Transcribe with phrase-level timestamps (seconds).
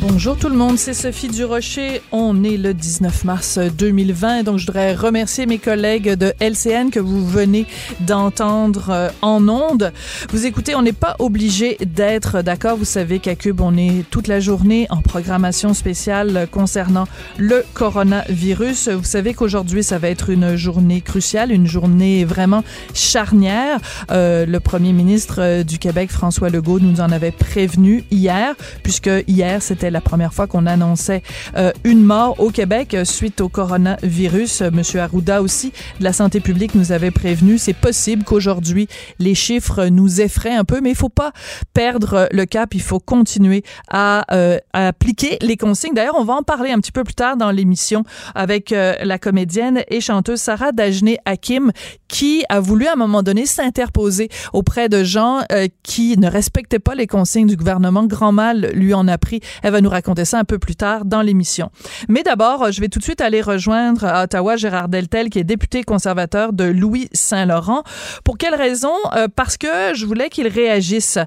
[0.00, 2.02] Bonjour tout le monde, c'est Sophie Durocher.
[2.12, 7.00] On est le 19 mars 2020, donc je voudrais remercier mes collègues de LCN que
[7.00, 7.66] vous venez
[8.00, 9.92] d'entendre euh, en ondes.
[10.30, 12.76] Vous écoutez, on n'est pas obligé d'être d'accord.
[12.76, 18.90] Vous savez qu'à Cube, on est toute la journée en programmation spéciale concernant le coronavirus.
[18.90, 22.62] Vous savez qu'aujourd'hui, ça va être une journée cruciale, une journée vraiment
[22.94, 23.80] charnière.
[24.12, 29.10] Euh, le premier ministre euh, du Québec, François Legault, nous en avait prévenu hier, puisque
[29.26, 31.22] hier, c'était la première fois qu'on annonçait
[31.56, 34.62] euh, une mort au Québec euh, suite au coronavirus.
[34.62, 37.58] Euh, Monsieur Arruda aussi de la santé publique nous avait prévenu.
[37.58, 41.32] C'est possible qu'aujourd'hui les chiffres nous effraient un peu, mais il faut pas
[41.74, 42.74] perdre le cap.
[42.74, 44.24] Il faut continuer à,
[44.72, 45.94] appliquer les consignes.
[45.94, 49.82] D'ailleurs, on va en parler un petit peu plus tard dans l'émission avec la comédienne
[49.88, 51.72] et chanteuse Sarah Dajné Hakim
[52.08, 55.40] qui a voulu à un moment donné s'interposer auprès de gens
[55.82, 58.04] qui ne respectaient pas les consignes du gouvernement.
[58.04, 59.40] Grand mal lui en a pris.
[59.80, 61.70] Nous raconter ça un peu plus tard dans l'émission.
[62.08, 65.44] Mais d'abord, je vais tout de suite aller rejoindre à Ottawa Gérard Deltel, qui est
[65.44, 67.82] député conservateur de Louis-Saint-Laurent.
[68.24, 68.92] Pour quelle raison?
[69.14, 71.18] Euh, parce que je voulais qu'il réagisse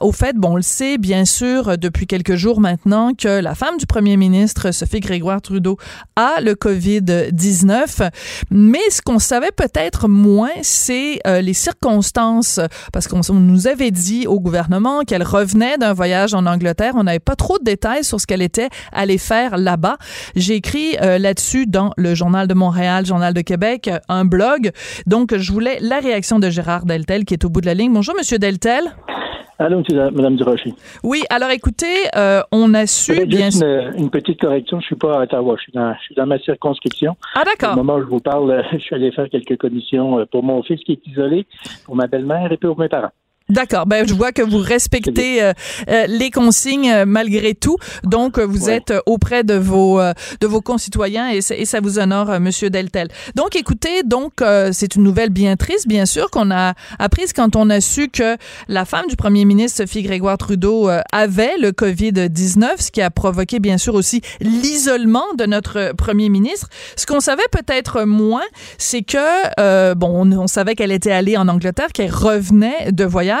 [0.00, 3.76] au fait, bon, on le sait bien sûr depuis quelques jours maintenant que la femme
[3.76, 5.76] du premier ministre, Sophie Grégoire Trudeau,
[6.16, 8.10] a le COVID-19.
[8.50, 12.60] Mais ce qu'on savait peut-être moins, c'est euh, les circonstances,
[12.92, 16.92] parce qu'on nous avait dit au gouvernement qu'elle revenait d'un voyage en Angleterre.
[16.96, 19.96] On n'avait pas trop de détails sur ce qu'elle était allée faire là-bas.
[20.36, 24.70] J'ai écrit euh, là-dessus dans le Journal de Montréal, Journal de Québec, euh, un blog.
[25.06, 27.92] Donc, je voulais la réaction de Gérard Deltel qui est au bout de la ligne.
[27.92, 28.84] Bonjour, Monsieur Deltel.
[29.58, 30.74] Allô, Madame Durocher.
[31.04, 33.92] Oui, alors écoutez, euh, on a su bien sûr.
[33.96, 36.40] Une, petite correction, je suis pas à Ottawa, je suis dans, je suis dans ma
[36.40, 37.16] circonscription.
[37.36, 37.74] Ah d'accord.
[37.74, 40.80] Au moment où je vous parle, je suis allé faire quelques commissions pour mon fils
[40.82, 41.46] qui est isolé,
[41.84, 43.12] pour ma belle-mère et pour mes parents.
[43.50, 43.84] D'accord.
[43.84, 45.52] Ben, je vois que vous respectez euh,
[45.90, 47.76] euh, les consignes euh, malgré tout.
[48.02, 50.00] Donc, vous êtes auprès de vos
[50.40, 53.08] de vos concitoyens et, et ça vous honore, Monsieur Deltel.
[53.34, 57.68] Donc, écoutez, donc c'est une nouvelle bien triste, bien sûr, qu'on a apprise quand on
[57.68, 58.36] a su que
[58.68, 63.10] la femme du Premier ministre Sophie Grégoire Trudeau avait le Covid 19, ce qui a
[63.10, 66.68] provoqué bien sûr aussi l'isolement de notre Premier ministre.
[66.96, 68.44] Ce qu'on savait peut-être moins,
[68.78, 73.33] c'est que bon, on, on savait qu'elle était allée en Angleterre, qu'elle revenait de voyage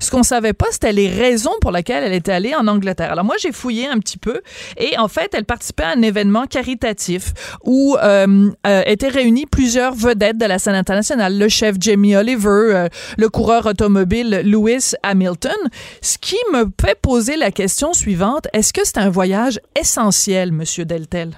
[0.00, 3.12] ce qu'on savait pas, c'était les raisons pour lesquelles elle était allée en Angleterre.
[3.12, 4.40] Alors moi, j'ai fouillé un petit peu
[4.76, 7.32] et en fait, elle participait à un événement caritatif
[7.64, 12.48] où euh, euh, étaient réunis plusieurs vedettes de la scène internationale, le chef Jamie Oliver,
[12.48, 12.88] euh,
[13.18, 15.52] le coureur automobile Lewis Hamilton,
[16.02, 18.14] ce qui me fait poser la question suivante
[18.52, 21.30] est-ce que c'est un voyage essentiel, Monsieur Deltel?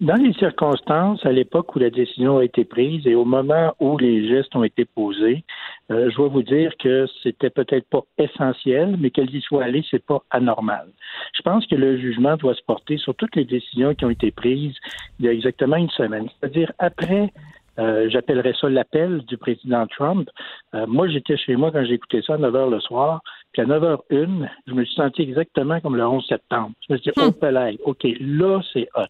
[0.00, 3.96] Dans les circonstances, à l'époque où la décision a été prise et au moment où
[3.96, 5.44] les gestes ont été posés,
[5.90, 9.84] euh, je dois vous dire que c'était peut-être pas essentiel, mais qu'elles y soient allées,
[9.90, 10.88] c'est pas anormal.
[11.34, 14.30] Je pense que le jugement doit se porter sur toutes les décisions qui ont été
[14.30, 14.76] prises
[15.18, 16.28] il y a exactement une semaine.
[16.40, 17.32] C'est-à-dire après
[17.78, 20.28] euh, j'appellerais ça l'appel du président Trump.
[20.74, 23.20] Euh, moi, j'étais chez moi quand j'écoutais ça à 9 h le soir,
[23.52, 26.72] puis à 9 h 1, je me suis senti exactement comme le 11 septembre.
[26.88, 29.02] Je me suis dit, oh, palais, OK, là, c'est hot.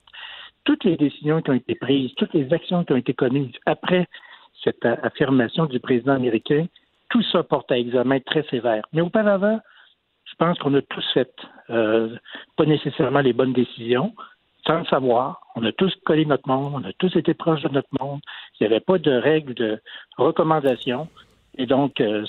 [0.64, 4.08] Toutes les décisions qui ont été prises, toutes les actions qui ont été connues après
[4.64, 6.66] cette affirmation du président américain,
[7.10, 8.84] tout ça porte à examen très sévère.
[8.92, 9.60] Mais auparavant,
[10.24, 11.30] je pense qu'on a tous fait
[11.70, 12.16] euh,
[12.56, 14.12] pas nécessairement les bonnes décisions,
[14.66, 15.40] sans le savoir.
[15.54, 18.20] On a tous collé notre monde, on a tous été proches de notre monde.
[18.58, 19.80] Il n'y avait pas de règles de
[20.16, 21.08] recommandation.
[21.56, 22.24] Et donc, euh,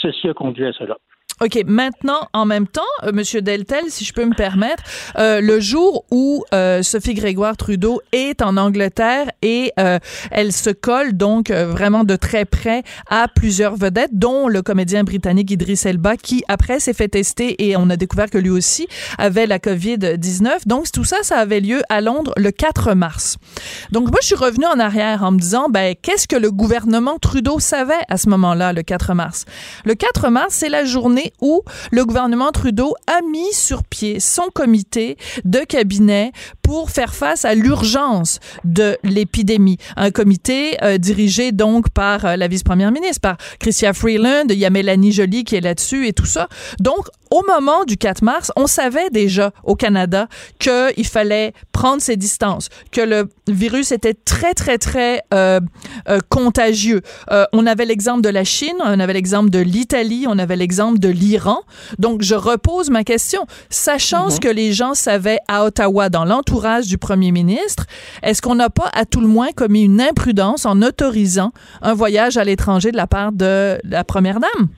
[0.00, 0.96] ceci a conduit à cela.
[1.42, 4.82] OK, maintenant, en même temps, euh, Monsieur Deltel, si je peux me permettre,
[5.16, 9.98] euh, le jour où euh, Sophie Grégoire Trudeau est en Angleterre et euh,
[10.30, 15.02] elle se colle donc euh, vraiment de très près à plusieurs vedettes, dont le comédien
[15.02, 18.86] britannique Idris Elba, qui après s'est fait tester et on a découvert que lui aussi
[19.16, 20.66] avait la COVID-19.
[20.66, 23.38] Donc tout ça, ça avait lieu à Londres le 4 mars.
[23.92, 27.18] Donc moi, je suis revenue en arrière en me disant, ben qu'est-ce que le gouvernement
[27.18, 29.46] Trudeau savait à ce moment-là, le 4 mars?
[29.86, 34.48] Le 4 mars, c'est la journée où le gouvernement Trudeau a mis sur pied son
[34.52, 36.32] comité de cabinet
[36.70, 39.76] pour faire face à l'urgence de l'épidémie.
[39.96, 44.64] Un comité euh, dirigé donc par euh, la vice-première ministre, par Chrystia Freeland, il y
[44.64, 46.46] a Mélanie Joly qui est là-dessus et tout ça.
[46.78, 50.28] Donc, au moment du 4 mars, on savait déjà au Canada
[50.60, 55.60] qu'il fallait prendre ses distances, que le virus était très, très, très euh,
[56.28, 57.02] contagieux.
[57.52, 61.08] On avait l'exemple de la Chine, on avait l'exemple de l'Italie, on avait l'exemple de
[61.08, 61.60] l'Iran.
[62.00, 63.46] Donc, je repose ma question.
[63.70, 64.40] Sachant ce mhm.
[64.40, 67.86] que les gens savaient à Ottawa dans l'entourage du premier ministre,
[68.22, 71.52] est-ce qu'on n'a pas à tout le moins commis une imprudence en autorisant
[71.82, 74.68] un voyage à l'étranger de la part de la première dame?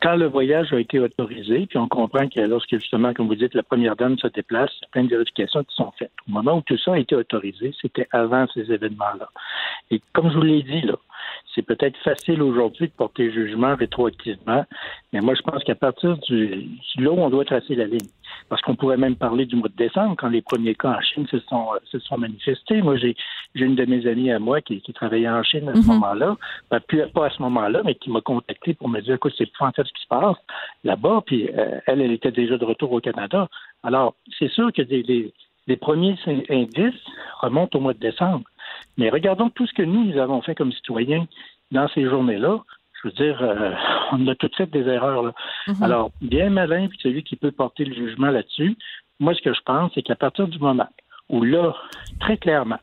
[0.00, 3.54] Quand le voyage a été autorisé, puis on comprend que lorsque justement, comme vous dites,
[3.54, 6.12] la première dame se déplace, il y a plein de vérifications qui sont faites.
[6.28, 9.28] Au moment où tout ça a été autorisé, c'était avant ces événements-là.
[9.90, 10.94] Et comme je vous l'ai dit, là,
[11.54, 14.64] c'est peut-être facile aujourd'hui de porter jugement rétroactivement,
[15.12, 16.68] mais moi, je pense qu'à partir du,
[16.98, 18.08] là où on doit tracer la ligne,
[18.48, 21.26] parce qu'on pourrait même parler du mois de décembre, quand les premiers cas en Chine
[21.28, 22.82] se sont, se sont manifestés.
[22.82, 23.14] Moi, j'ai
[23.54, 25.86] une de mes amies à moi qui, qui travaillait en Chine à ce mhm.
[25.86, 26.36] moment-là,
[26.68, 29.82] pas, pas à ce moment-là, mais qui m'a contacté pour me dire, écoute, c'est fantastique
[29.82, 30.36] ce qui se passe
[30.84, 33.48] là-bas, puis euh, elle, elle était déjà de retour au Canada.
[33.82, 35.32] Alors, c'est sûr que les,
[35.66, 36.16] les premiers
[36.50, 36.94] indices
[37.40, 38.44] remontent au mois de décembre.
[38.98, 41.26] Mais regardons tout ce que nous, nous avons fait comme citoyens
[41.70, 42.60] dans ces journées-là.
[43.02, 43.72] Je veux dire, euh,
[44.12, 45.22] on a toutes fait des erreurs.
[45.22, 45.32] Là.
[45.68, 45.82] Mhm.
[45.82, 48.76] Alors, bien malin, puis celui qui peut porter le jugement là-dessus,
[49.18, 50.88] moi, ce que je pense, c'est qu'à partir du moment
[51.28, 51.74] où là,
[52.20, 52.78] très clairement,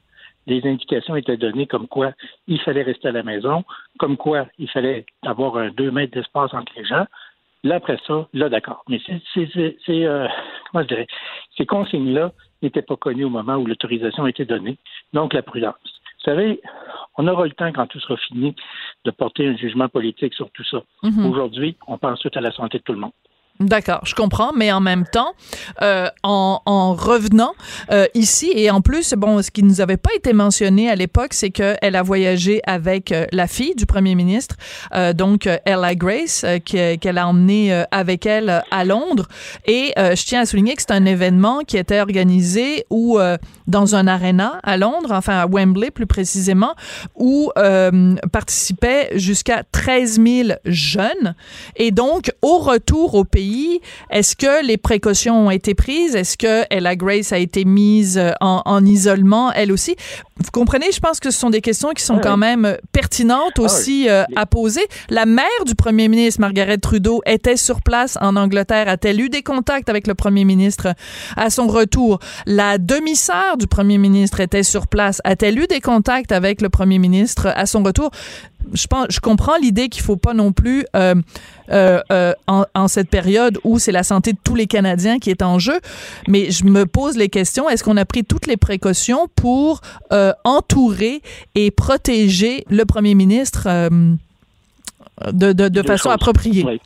[0.47, 2.11] des indications étaient données comme quoi
[2.47, 3.63] il fallait rester à la maison,
[3.99, 7.05] comme quoi il fallait avoir un deux mètres d'espace entre les gens.
[7.63, 8.83] Là, après ça, là, d'accord.
[8.87, 9.49] Mais c'est,
[9.89, 10.27] euh,
[10.71, 11.07] comment je dirais,
[11.57, 12.31] ces consignes-là
[12.61, 14.77] n'étaient pas connues au moment où l'autorisation a été donnée.
[15.13, 15.98] Donc, la prudence.
[16.19, 16.61] Vous savez,
[17.17, 18.55] on aura le temps, quand tout sera fini,
[19.05, 20.81] de porter un jugement politique sur tout ça.
[21.03, 21.25] Mhm.
[21.25, 23.11] Aujourd'hui, on pense tout à la santé de tout le monde.
[23.61, 25.33] D'accord, je comprends, mais en même temps,
[25.81, 27.51] euh, en, en, revenant
[27.91, 31.33] euh, ici et en plus, bon, ce qui nous avait pas été mentionné à l'époque,
[31.33, 34.55] c'est qu'elle a voyagé avec euh, la fille du premier ministre,
[34.95, 39.27] euh, donc euh, Ella Grace, qu'elle a emmené avec elle à Londres.
[39.65, 43.19] Et je tiens à souligner que c'est un événement qui était organisé où
[43.67, 46.75] dans un aréna à Londres, enfin à Wembley plus précisément,
[47.15, 47.51] où
[48.31, 51.35] participaient jusqu'à 13 000 jeunes.
[51.75, 53.48] Et donc, au retour au pays
[54.09, 56.15] est-ce que les précautions ont été prises?
[56.15, 59.95] Est-ce que Ella Grace a été mise euh, en, isolement, elle aussi?
[60.37, 63.61] Vous comprenez, je pense que ce sont des questions qui sont quand même pertinentes ah
[63.61, 64.81] aussi euh, à poser.
[65.09, 68.87] La mère du premier ministre, Margaret Trudeau, était sur place en Angleterre.
[68.87, 70.93] A-t-elle eu des contacts avec le premier ministre
[71.35, 72.19] à son retour?
[72.45, 75.21] La demi-sœur du premier ministre était sur place.
[75.25, 78.11] A-t-elle eu des contacts avec le premier ministre à son retour?
[78.73, 81.15] Je pense, je comprends l'idée qu'il faut pas non plus euh,
[81.71, 85.29] euh, euh, en, en, cette période où c'est la santé de tous les Canadiens qui
[85.29, 85.79] est en jeu,
[86.27, 89.81] mais je me pose les questions est-ce qu'on a pris toutes les précautions pour
[90.43, 91.21] entourer
[91.55, 93.67] et protéger le premier ministre
[95.31, 96.79] de, de, de façon appropriée?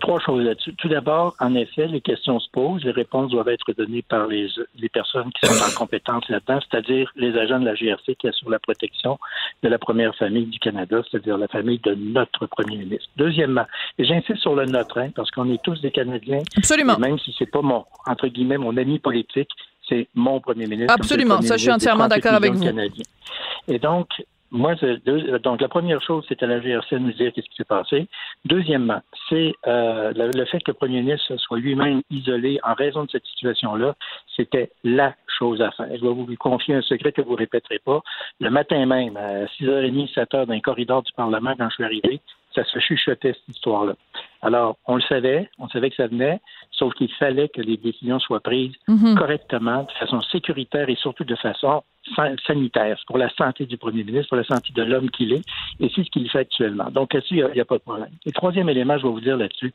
[0.00, 0.74] Trois choses là-dessus.
[0.74, 4.48] Tout d'abord, en effet, les questions se posent, les réponses doivent être données par les,
[4.78, 8.50] les personnes qui sont en compétence là-dedans, c'est-à-dire les agents de la GRC qui assurent
[8.50, 9.18] la protection
[9.62, 13.08] de la première famille du Canada, c'est-à-dire la famille de notre premier ministre.
[13.16, 13.66] Deuxièmement,
[13.98, 16.42] et j'insiste sur le notre, hein, parce qu'on est tous des Canadiens.
[16.56, 16.98] Absolument.
[16.98, 19.50] Même si c'est pas mon, entre guillemets, mon ami politique,
[19.88, 20.94] c'est mon premier ministre.
[20.94, 22.64] Absolument, ça, je suis entièrement d'accord avec vous.
[23.68, 24.08] Et donc,
[24.50, 24.74] moi,
[25.42, 28.06] donc la première chose, à la GRC de nous dire qu'est-ce qui s'est passé.
[28.44, 33.10] Deuxièmement, c'est euh, le, fait que le premier ministre soit lui-même isolé en raison de
[33.10, 33.94] cette situation-là,
[34.36, 35.88] c'était la chose à faire.
[35.90, 38.00] Je vais vous confier un secret que vous ne répéterez pas.
[38.40, 42.20] Le matin même, à 6h30, 7h, dans le corridor du Parlement, quand je suis arrivé,
[42.54, 43.94] ça se chuchotait, cette histoire-là.
[44.42, 46.40] Alors, on le savait, on savait que ça venait,
[46.70, 49.16] sauf qu'il fallait que les décisions soient prises mhm.
[49.16, 51.82] correctement, de façon sécuritaire et surtout de façon
[52.46, 55.44] sanitaire, pour la santé du premier ministre, pour la santé de l'homme qu'il est,
[55.80, 56.90] et c'est ce qu'il fait actuellement.
[56.90, 58.10] Donc, là-dessus, il n'y a, pas de problème.
[58.24, 59.74] Et troisième élément, je vais vous dire là-dessus,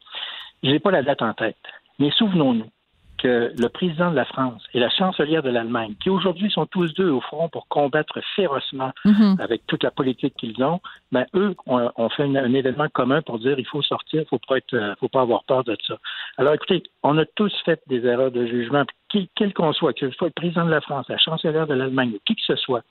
[0.63, 1.57] je n'ai pas la date en tête,
[1.99, 2.69] mais souvenons-nous,
[3.23, 6.93] que le président de la France et la chancelière de l'Allemagne, qui aujourd'hui sont tous
[6.93, 9.37] deux au front pour combattre férocement mhm.
[9.39, 10.81] avec toute la politique qu'ils ont,
[11.13, 14.57] ben eux ont, fait un, événement commun pour dire il faut sortir, il faut pas
[14.57, 15.95] être, euh, faut pas avoir peur de ça.
[16.37, 18.83] Alors écoutez, on a tous fait des erreurs de jugement,
[19.35, 22.11] quel qu'on soit, que ce soit le président de la France, la chancelière de l'Allemagne
[22.15, 22.83] ou qui que ce soit,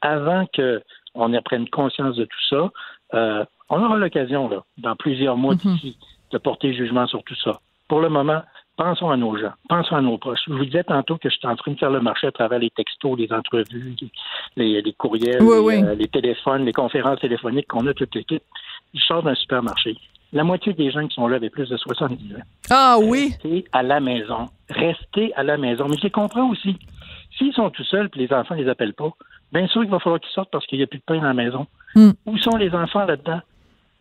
[0.00, 0.82] avant que
[1.14, 2.70] on prenne conscience de tout ça,
[3.12, 5.60] euh, on aura l'occasion là, dans plusieurs mois mhm.
[5.60, 5.98] d'ici,
[6.32, 7.60] de porter jugement sur tout ça.
[7.86, 8.40] Pour le moment,
[8.76, 10.40] pensons à nos gens, pensons à nos proches.
[10.46, 12.58] Je vous disais tantôt que je suis en train de faire le marché à travers
[12.58, 13.94] les textos, les entrevues,
[14.56, 18.42] les, courriels, euh, les, téléphones, les conférences téléphoniques qu'on a toute l'équipe.
[18.94, 19.96] Je sors d'un supermarché.
[20.32, 22.38] La moitié des gens qui sont là avaient plus de 70 ans.
[22.70, 23.30] Ah oui.
[23.30, 24.48] Restez à la maison.
[24.68, 25.86] Restez à la maison.
[25.88, 26.76] Mais je les comprends aussi.
[27.38, 29.12] S'ils sont tout seuls et les enfants ne les appellent pas,
[29.52, 31.22] bien sûr qu'il va falloir qu'ils sortent parce qu'il n'y a plus de pain dans
[31.22, 31.66] la maison.
[31.94, 32.10] Hmm.
[32.26, 33.40] Où sont les enfants là-dedans?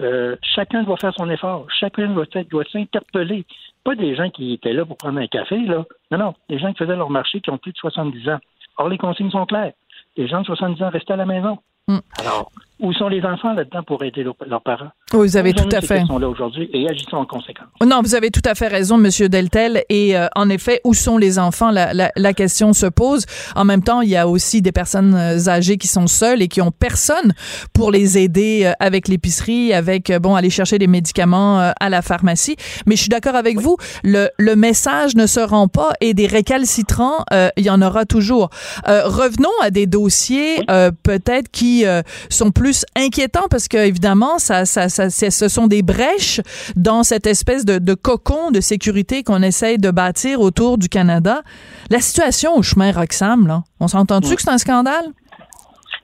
[0.01, 1.67] Euh, chacun doit faire son effort.
[1.79, 3.45] Chacun doit, doit s'interpeller.
[3.83, 5.85] Pas des gens qui étaient là pour prendre un café, là.
[6.12, 6.33] Non, non.
[6.50, 8.39] Des gens qui faisaient leur marché qui ont plus de 70 ans.
[8.77, 9.73] Or, les consignes sont claires.
[10.17, 11.59] Les gens de 70 ans restent à la maison.
[11.88, 12.00] Mm.
[12.19, 14.91] Alors, où sont les enfants là-dedans pour aider leurs parents?
[15.13, 16.05] Vous avez tout à fait.
[16.05, 17.67] sont là aujourd'hui et agissons en conséquence.
[17.86, 19.84] Non, vous avez tout à fait raison, Monsieur Deltel.
[19.89, 21.72] Et euh, en effet, où sont les enfants?
[21.72, 23.25] La, la, la, question se pose.
[23.55, 26.48] En même temps, il y a aussi des personnes euh, âgées qui sont seules et
[26.48, 27.34] qui ont personne
[27.74, 32.55] pour les aider euh, avec l'épicerie, avec bon aller chercher des médicaments à la pharmacie.
[32.86, 33.77] Mais je suis d'accord avec vous.
[34.03, 37.24] Le, le message ne se rend pas et des récalcitrants,
[37.58, 38.50] il y en aura toujours.
[38.86, 40.65] revenons à des dossiers
[41.03, 41.86] peut-être qui
[42.29, 46.41] sont plus inquiétant parce que évidemment, ça, ça, ça ce sont des brèches
[46.75, 51.41] dans cette espèce de, de cocon de sécurité qu'on essaye de bâtir autour du Canada.
[51.89, 55.05] La situation au chemin Roxham, là, on s'entend-tu que c'est un scandale?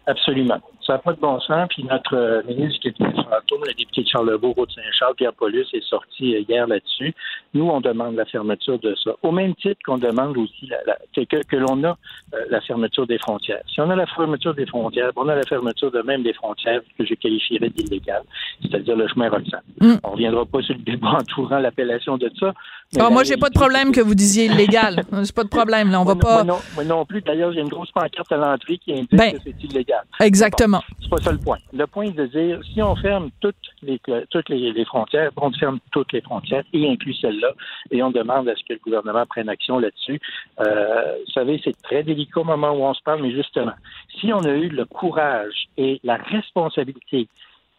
[0.08, 0.60] Absolument.
[0.89, 1.67] Ça n'a pas de bon sens.
[1.69, 5.67] Puis notre euh, ministre sur la tour, le député de Charlebourg, de Saint-Charles, Pierre Paulus,
[5.72, 7.13] est sorti euh, hier là-dessus.
[7.53, 9.12] Nous, on demande la fermeture de ça.
[9.22, 11.96] Au même titre qu'on demande aussi la, que, que l'on a
[12.34, 13.62] euh, la fermeture des frontières.
[13.72, 16.81] Si on a la fermeture des frontières, on a la fermeture de même des frontières
[16.98, 18.24] que je qualifierais d'illégales,
[18.63, 19.62] c'est-à-dire le chemin Roxane.
[19.81, 19.93] Mm.
[20.03, 22.51] On ne reviendra pas sur le débat entourant l'appellation de ça.
[23.00, 25.03] Ah, moi, j'ai pas de problème que vous disiez illégal.
[25.24, 25.91] j'ai pas de problème.
[25.91, 26.43] Là, on va pas.
[26.43, 27.22] Moi non, non, plus.
[27.22, 30.03] D'ailleurs, il y a une grosse pancarte à l'entrée qui indique ben, que c'est illégal.
[30.19, 30.79] Exactement.
[31.02, 31.58] C'est pas ça le point.
[31.74, 35.80] Le point est de dire si on ferme toutes les toutes les, frontières, on ferme
[35.92, 37.52] toutes les frontières, y inclut celle-là,
[37.92, 40.20] et on demande à ce que le gouvernement prenne action là-dessus.
[40.60, 43.74] Euh, vous savez, c'est très délicat au moment où on se parle, mais justement,
[44.20, 47.28] si on a eu le courage et la responsabilité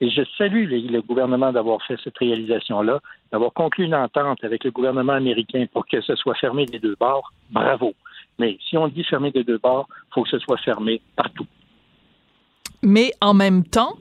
[0.02, 3.00] et je salue le, gouvernement d'avoir fait cette réalisation-là,
[3.32, 6.96] d'avoir conclu une entente avec le gouvernement américain pour que ce soit fermé des deux
[6.98, 7.30] bords.
[7.50, 7.92] Bravo.
[8.38, 11.46] Mais si on dit fermé des deux bords, il faut que ce soit fermé partout
[12.82, 13.96] mais en même temps,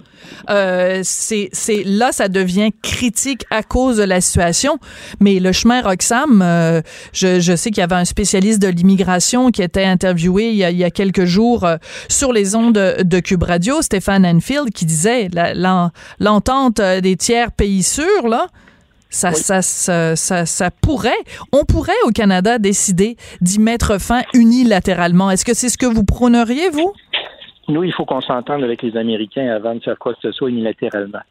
[0.49, 1.49] euh, c'est
[1.85, 4.79] là ça devient critique à cause de la situation.
[5.19, 6.81] Mais le chemin Roxham, euh,
[7.13, 10.63] je, je, sais qu'il y avait un spécialiste de l'immigration qui était interviewé il y
[10.63, 14.25] a, il y a quelques jours euh, sur les ondes de, de, Cube Radio, Stéphane
[14.25, 15.29] Enfield, qui disait
[16.19, 18.47] l'entente des tiers pays sûrs là.
[19.11, 21.17] Ça, ça, ça, ça, ça, pourrait,
[21.51, 25.31] on pourrait au Canada décider d'y mettre fin unilatéralement.
[25.31, 26.93] Est-ce que c'est ce que vous prôneriez, vous?
[27.69, 30.49] Nous, il faut qu'on s'entende avec les Américains avant de faire quoi que ce soit
[30.49, 31.21] unilatéralement.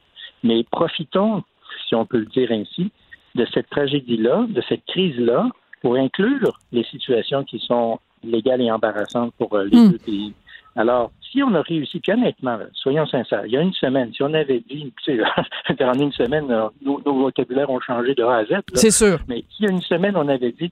[0.45, 1.43] Mais profitons,
[1.89, 2.91] si on peut le dire ainsi,
[3.35, 5.49] de cette tragédie-là, de cette crise-là,
[5.83, 9.91] pour inclure les situations qui sont légales et embarrassantes pour euh, les hmm.
[9.93, 10.33] deux pays.
[10.77, 14.23] Alors, si on a réussi, puis honnêtement, soyons sincères, il y a une semaine, si
[14.23, 15.21] on avait dit, tu
[15.69, 16.47] sais, en une semaine,
[16.83, 18.61] nos, vocabulaires ont changé de A à Z.
[18.75, 19.19] C'est sûr.
[19.29, 20.71] Mais s'il y a une semaine, on avait dit,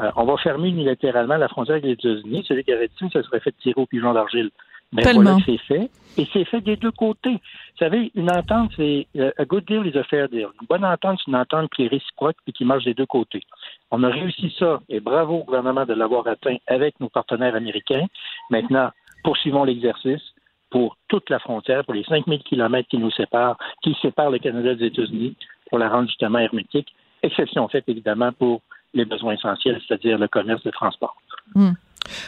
[0.00, 3.22] euh, on va fermer unilatéralement la frontière avec les États-Unis, celui qui aurait dit ça
[3.22, 4.50] serait fait tirer au pigeon d'argile.
[4.94, 5.90] Mais voilà, c'est fait.
[6.16, 7.32] Et c'est fait des deux côtés.
[7.32, 10.46] Vous savez, une entente, c'est euh, a good deal is a fair deal.
[10.60, 13.42] Une bonne entente, c'est une entente qui est réciproque et qui marche des deux côtés.
[13.90, 18.06] On a réussi ça, et bravo au gouvernement de l'avoir atteint avec nos partenaires américains.
[18.50, 18.90] Maintenant,
[19.24, 20.22] poursuivons l'exercice
[20.70, 24.74] pour toute la frontière, pour les 5000 kilomètres qui nous séparent, qui séparent le Canada
[24.76, 25.36] des États-Unis,
[25.68, 26.94] pour la rendre justement hermétique.
[27.22, 28.60] Exception faite, évidemment, pour
[28.92, 31.16] les besoins essentiels, c'est-à-dire le commerce, le transport.
[31.54, 31.72] Hmm.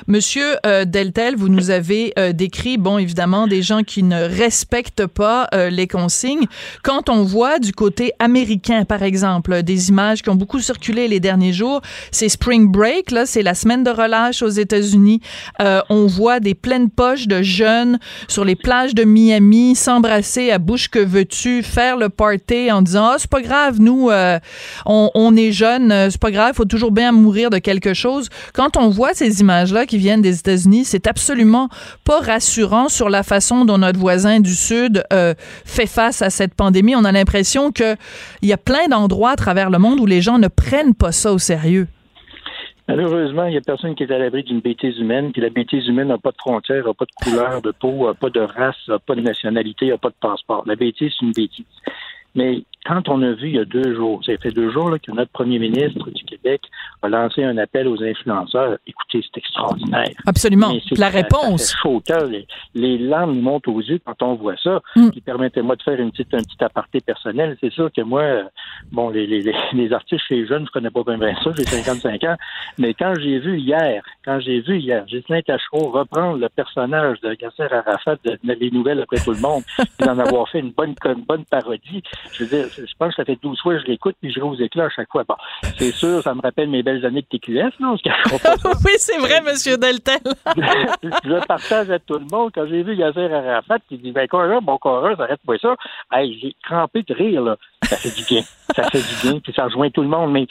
[0.06, 5.06] Monsieur euh, Deltel, vous nous avez euh, décrit, bon, évidemment, des gens qui ne respectent
[5.06, 6.46] pas euh, les consignes.
[6.82, 11.20] Quand on voit du côté américain, par exemple, des images qui ont beaucoup circulé les
[11.20, 11.80] derniers jours,
[12.10, 15.20] c'est Spring Break, c'est la semaine de relâche aux États-Unis.
[15.60, 20.88] on voit des pleines poches de jeunes sur les plages de Miami s'embrasser à bouche
[20.88, 24.10] que veux-tu, faire le party en disant, ah, c'est pas grave, nous,
[24.86, 28.28] on, on, est jeunes, c'est pas grave, faut toujours bien mourir de quelque chose.
[28.52, 31.68] Quand on voit ces images là qui viennent des États-Unis, c'est absolument
[32.04, 35.34] pas rassurant sur la façon dont notre voisin du Sud euh,
[35.64, 36.94] fait face à cette pandémie.
[36.96, 37.96] On a l'impression qu'il
[38.42, 41.32] y a plein d'endroits à travers le monde où les gens ne prennent pas ça
[41.32, 41.86] au sérieux.
[42.88, 45.88] Malheureusement, il n'y a personne qui est à l'abri d'une bêtise humaine, puis la bêtise
[45.88, 48.76] humaine n'a pas de frontières, n'a pas de couleur de peau, n'a pas de race,
[48.86, 50.62] n'a pas de nationalité, n'a pas de passeport.
[50.66, 51.64] La bêtise, c'est une bêtise.
[52.36, 54.98] Mais quand on a vu il y a deux jours, ça fait deux jours là,
[54.98, 56.62] que notre premier ministre du Québec
[57.02, 60.08] a lancé un appel aux influenceurs, écoutez, c'est extraordinaire.
[60.26, 60.72] Absolument.
[60.96, 61.74] La réponse.
[62.30, 64.80] Les, les, larmes montent aux yeux quand on voit ça.
[64.94, 65.10] Mm.
[65.24, 67.56] Permettez-moi de faire une petite, un petit aparté personnel.
[67.60, 68.22] C'est sûr que moi,
[68.92, 72.22] bon, les, les, les artistes chez jeunes, je connais pas bien, bien ça, j'ai 55
[72.24, 72.36] ans,
[72.78, 77.34] mais quand j'ai vu hier, quand j'ai vu hier Ghislain Tachereau reprendre le personnage de
[77.34, 79.62] Gasser Arafat de, Les Nouvelles après tout le monde,
[80.00, 82.02] d'en avoir fait une bonne, une bonne parodie,
[82.32, 84.40] je veux dire, je pense que ça fait 12 fois que je l'écoute, puis je
[84.40, 85.24] vais aux éclats à chaque fois.
[85.24, 85.34] Bon,
[85.78, 87.96] c'est sûr, ça me rappelle mes belles années de TQS, non?
[88.04, 90.18] oui, c'est vrai, Monsieur Deltel.
[91.02, 92.50] je partage à tout le monde.
[92.54, 95.76] Quand j'ai vu Yasser Arafat, qui dit, ben, quoi, mon corps, arrête-moi ça.
[96.12, 97.56] Hey, j'ai crampé de rire, là.
[97.82, 98.42] Ça fait du bien.
[98.74, 100.32] Ça fait du bien, puis ça rejoint tout le monde.
[100.32, 100.46] Mais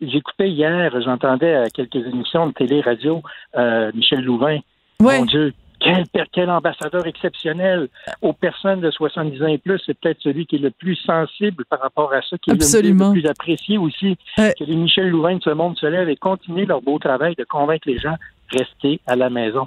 [0.00, 3.22] j'écoutais hier, j'entendais à quelques émissions de télé-radio
[3.56, 4.58] euh, Michel Louvain.
[5.00, 5.52] Mon Dieu,
[5.84, 7.88] quel, quel, ambassadeur exceptionnel
[8.22, 9.80] aux personnes de 70 ans et plus.
[9.84, 13.12] C'est peut-être celui qui est le plus sensible par rapport à ça, qui est le,
[13.12, 14.16] plus apprécié aussi.
[14.36, 17.44] Que les Michel Louvain de ce monde se lèvent et continuent leur beau travail de
[17.44, 18.16] convaincre les gens
[18.52, 19.66] de rester à la maison.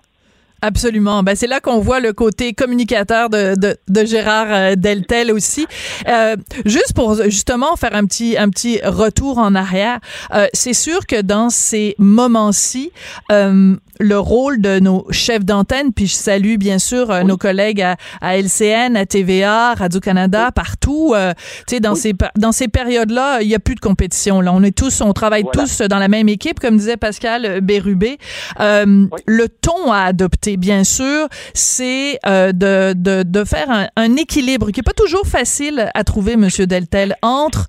[0.62, 1.22] Absolument.
[1.22, 5.68] Ben, c'est là qu'on voit le côté communicateur de, de, de Gérard euh, Deltel aussi.
[6.08, 10.00] Euh, juste pour justement faire un petit, un petit retour en arrière,
[10.34, 12.92] euh, c'est sûr que dans ces moments-ci,
[13.32, 17.82] euh, le rôle de nos chefs d'antenne, puis je salue bien sûr euh, nos collègues
[17.82, 21.14] à, à, LCN, à TVA, Radio-Canada, partout.
[21.16, 21.34] Euh,
[21.68, 24.42] tu sais, dans ces dans ces périodes-là, il y a plus de compétition.
[24.42, 28.18] Là, on est tous, on travaille tous dans la même équipe, comme disait Pascal Bérubé.
[28.60, 34.16] Euh, le ton à adopter, bien sûr, c'est euh, de, de, de faire un, un,
[34.16, 37.68] équilibre qui est pas toujours facile à trouver, Monsieur Deltel, entre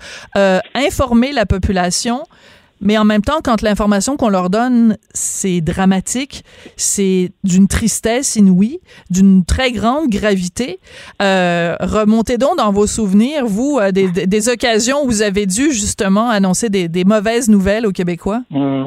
[0.75, 2.23] informer la population
[2.80, 6.44] mais en même temps, quand l'information qu'on leur donne, c'est dramatique,
[6.76, 8.80] c'est d'une tristesse inouïe,
[9.11, 10.78] d'une très grande gravité.
[11.23, 15.73] Euh, remontez donc dans vos souvenirs, vous, euh, des, des, occasions où vous avez dû
[15.73, 18.42] justement annoncer des, des mauvaises nouvelles aux Québécois.
[18.50, 18.87] Mmh.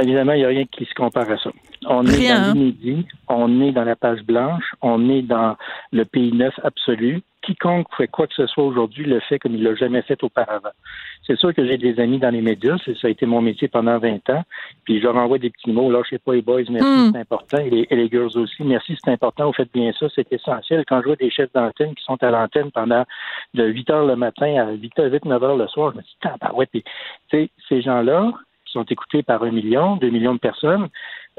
[0.00, 1.50] Évidemment, il n'y a rien qui se compare à ça.
[1.86, 2.54] On est dans hein?
[2.54, 5.56] l'inédit, on est dans la page blanche, on est dans
[5.92, 7.22] le pays neuf absolu.
[7.42, 10.70] Quiconque fait quoi que ce soit aujourd'hui le fait comme il l'a jamais fait auparavant.
[11.26, 13.98] C'est sûr que j'ai des amis dans les médias, ça a été mon métier pendant
[13.98, 14.42] 20 ans,
[14.84, 17.10] puis je leur envoie des petits mots, lâchez pas les boys, merci, mm.
[17.12, 20.06] c'est important, et les, et les, girls aussi, merci, c'est important, vous faites bien ça,
[20.14, 20.84] c'est essentiel.
[20.86, 23.04] Quand je vois des chefs d'antenne qui sont à l'antenne pendant
[23.54, 26.02] de 8 heures le matin à 8 h 8, 9 heures le soir, je me
[26.02, 26.82] dis, ouais, puis,
[27.30, 28.32] tu sais, ces gens-là,
[28.66, 30.88] qui sont écoutés par un million, deux millions de personnes,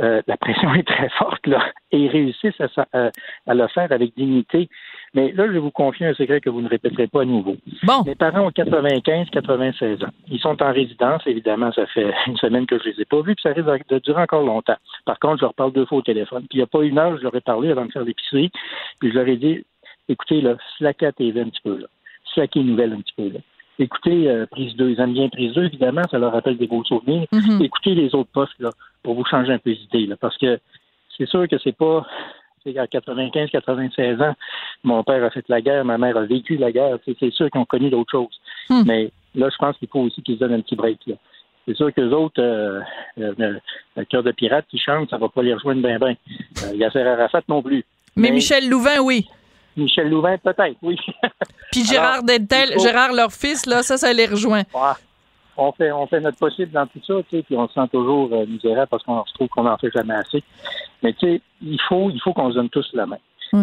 [0.01, 3.11] euh, la pression est très forte, là, et ils réussissent à, à,
[3.47, 4.69] à le faire avec dignité.
[5.13, 7.55] Mais là, je vais vous confier un secret que vous ne répéterez pas à nouveau.
[7.83, 8.03] Bon.
[8.05, 10.07] Mes parents ont 95, 96 ans.
[10.29, 13.35] Ils sont en résidence, évidemment, ça fait une semaine que je les ai pas vus,
[13.35, 14.77] puis ça risque de durer encore longtemps.
[15.05, 16.45] Par contre, je leur parle deux fois au téléphone.
[16.49, 18.51] Puis il n'y a pas une heure, je leur ai parlé avant de faire l'épicerie,
[18.99, 19.65] puis je leur ai dit,
[20.09, 21.87] écoutez, là, slackez la TV un petit peu, là.
[22.33, 23.39] Slackez les nouvelles un petit peu, là.
[23.77, 24.91] Écoutez euh, Prise 2.
[24.91, 27.27] Ils aiment bien Prise 2, évidemment, ça leur rappelle des beaux souvenirs.
[27.33, 27.63] Mm-hmm.
[27.63, 28.69] Écoutez les autres postes, là,
[29.05, 30.59] pour vous changer un peu d'idée, là, parce que
[31.15, 32.05] c'est sûr que c'est pas
[32.75, 34.33] à 95, 96 ans,
[34.83, 36.97] mon père a fait la guerre, ma mère a vécu la guerre.
[37.05, 38.41] C'est sûr qu'ils ont connu d'autres choses.
[38.69, 38.81] Hmm.
[38.87, 40.99] Mais là, je pense qu'il faut aussi qu'ils se donnent un petit break.
[41.67, 42.81] C'est sûr que les autres, euh,
[43.19, 43.59] euh,
[43.95, 46.15] le cœur de pirate qui chante, ça va pas les rejoindre bien, bien.
[46.63, 47.85] Euh, Yasser Arafat non plus.
[48.15, 49.27] Mais, Mais Michel Louvain, oui.
[49.77, 50.97] Michel Louvain, peut-être, oui.
[51.71, 52.79] Puis Gérard Dentel, faut...
[52.79, 54.63] Gérard, leur fils, là, ça, ça les rejoint.
[55.57, 57.87] On fait, on fait notre possible dans tout ça, tu sais, puis on se sent
[57.91, 60.43] toujours euh, misérable parce qu'on se trouve qu'on n'en fait jamais assez.
[61.01, 63.17] Mais tu sais, il faut, il faut qu'on se donne tous la main.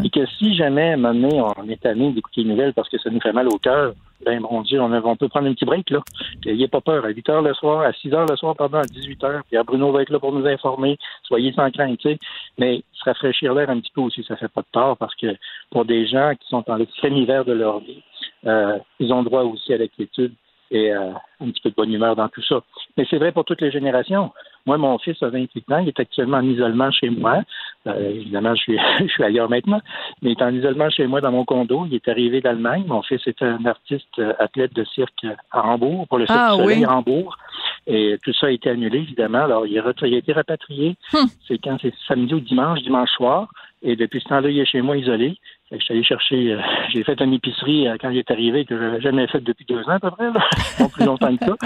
[0.05, 2.88] Et que si jamais, à un moment donné, on est tanné d'écouter les nouvelles parce
[2.88, 3.92] que ça nous fait mal au cœur,
[4.24, 6.00] ben mon Dieu, on, peut prendre un petit break, là.
[6.46, 7.05] N'ayez pas peur.
[7.05, 9.59] À 8 heures le soir, à 6 heures le soir, pardon, à 18 heures, puis
[9.66, 10.96] Bruno va être là pour nous informer.
[11.24, 12.18] Soyez sans crainte, tu sais.
[12.59, 15.37] Mais se rafraîchir l'air un petit peu aussi, ça fait pas de tort parce que
[15.70, 18.02] pour des gens qui sont dans l'extrême hiver de leur vie,
[18.46, 20.33] euh, ils ont droit aussi à la quiétude
[20.72, 22.61] et euh, un petit peu de bonne humeur dans tout ça.
[22.96, 24.32] Mais c'est vrai pour toutes les générations.
[24.64, 27.42] Moi, mon fils a 28 ans, il est actuellement en isolement chez moi.
[27.87, 29.80] Euh, évidemment, je suis, je suis ailleurs maintenant,
[30.22, 31.85] mais il est en isolement chez moi dans mon condo.
[31.87, 32.85] Il est arrivé d'Allemagne.
[32.87, 36.56] Mon fils est un artiste euh, athlète de cirque à Hambourg, pour le Cirque ah,
[36.56, 36.85] du Soleil oui.
[36.85, 37.37] à Hambourg.
[37.87, 39.44] Et tout ça a été annulé, évidemment.
[39.44, 40.96] Alors, il, est, il a été rapatrié.
[41.12, 41.26] Hum.
[41.46, 41.76] C'est quand?
[41.82, 43.48] C'est samedi ou dimanche, dimanche soir.
[43.82, 45.37] Et depuis ce temps-là, il est chez moi isolé.
[45.72, 46.61] Que je suis allé chercher, euh,
[46.92, 49.64] j'ai fait une épicerie euh, quand il est arrivé que je n'avais jamais fait depuis
[49.64, 50.44] deux ans à peu près, là.
[50.80, 51.56] non plus longtemps que ça.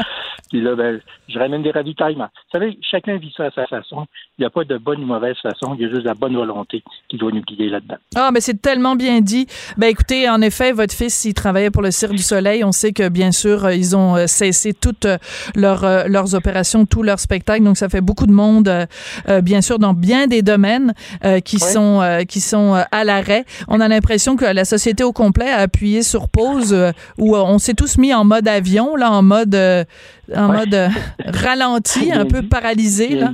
[0.51, 2.29] Puis là, ben, je ramène des ravitaillements.
[2.53, 4.07] Vous savez, chacun vit ça à sa façon.
[4.39, 6.37] Il n'y a pas de bonne ou mauvaise façon, il y a juste la bonne
[6.37, 7.97] volonté qui doit nous guider là-dedans.
[8.15, 9.47] Ah, mais c'est tellement bien dit.
[9.77, 12.63] Ben écoutez, en effet, votre fils, il travaillait pour le Cirque du Soleil.
[12.65, 15.07] On sait que, bien sûr, euh, ils ont cessé toutes
[15.55, 17.65] leurs, leurs opérations, tous leurs spectacles.
[17.65, 21.57] Donc, ça fait beaucoup de monde, euh, bien sûr, dans bien des domaines euh, qui,
[21.57, 21.63] Oui.
[21.73, 23.45] sont, euh, qui sont à l'arrêt.
[23.69, 27.41] On a l'impression que la société au complet a appuyé sur pause, euh, où euh,
[27.41, 29.85] on s'est tous mis en mode avion, là, en mode, euh,
[30.35, 30.59] en Ouais.
[30.59, 30.89] mode euh,
[31.45, 33.31] ralenti, un peu paralysé, là.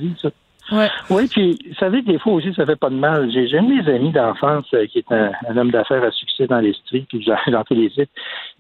[0.71, 0.89] Ouais.
[1.11, 3.31] Oui, puis vous savez, des fois aussi, ça fait pas de mal.
[3.31, 6.47] J'ai un de mes amis d'enfance euh, qui est un, un homme d'affaires à succès
[6.47, 8.09] dans l'Estrie, puis j'en j'en félicite.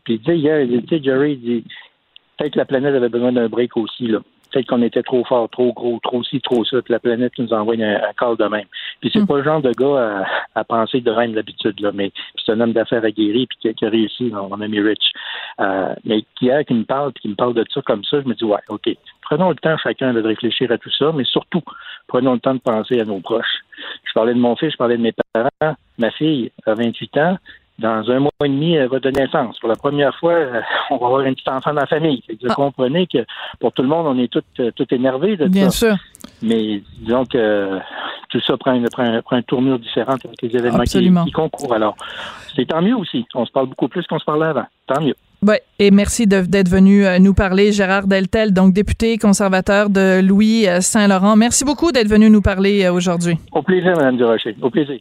[0.05, 1.64] Puis il disait hier, il dit, tu sais, Jerry, il dit,
[2.37, 4.18] peut-être que la planète avait besoin d'un break aussi, là.
[4.53, 7.53] Peut-être qu'on était trop fort, trop gros, trop ci, trop ça, puis la planète nous
[7.53, 8.67] envoie un, un call de même.
[9.01, 9.27] Puis c'est Mm.
[9.27, 12.53] pas le genre de gars à, à penser de même d'habitude, là, mais puis c'est
[12.53, 15.12] un homme d'affaires aguerri puis qui, a- qui a réussi, mon ami Rich.
[15.61, 18.35] Euh, mais hier, qui me parle, qui me parle de ça comme ça, je me
[18.35, 18.88] dis, ouais, OK,
[19.23, 21.62] prenons le temps chacun de réfléchir à tout ça, mais surtout,
[22.09, 23.62] prenons le temps de penser à nos proches.
[24.05, 25.75] Je parlais de mon fils, je parlais de mes parents.
[25.99, 27.38] Ma fille a 28 ans.
[27.79, 29.59] Dans un mois et demi, elle va donner naissance.
[29.59, 32.23] Pour la première fois, euh, on va avoir un petit enfant dans la famille.
[32.29, 32.55] Vous ah.
[32.55, 33.25] comprenez que
[33.61, 35.97] pour tout le monde, on est tout, euh, tout énervé de Bien sûr.
[36.43, 37.79] Mais disons que
[38.29, 41.75] tout ça prend une, prend, prend tournure différente avec les événements qui, qui, concourent.
[41.75, 41.97] Alors,
[42.55, 43.25] c'est tant mieux aussi.
[43.35, 44.67] On se parle beaucoup plus qu'on se parlait avant.
[44.87, 45.15] Tant mieux.
[45.45, 50.67] Oui, et merci d'être venu euh, nous parler, Gérard Deltel, donc député conservateur de Louis
[50.81, 51.37] Saint-Laurent.
[51.37, 53.39] Merci beaucoup d'être venu nous parler aujourd'hui.
[53.51, 54.57] Au plaisir, Mme Durocher.
[54.61, 55.01] Au plaisir.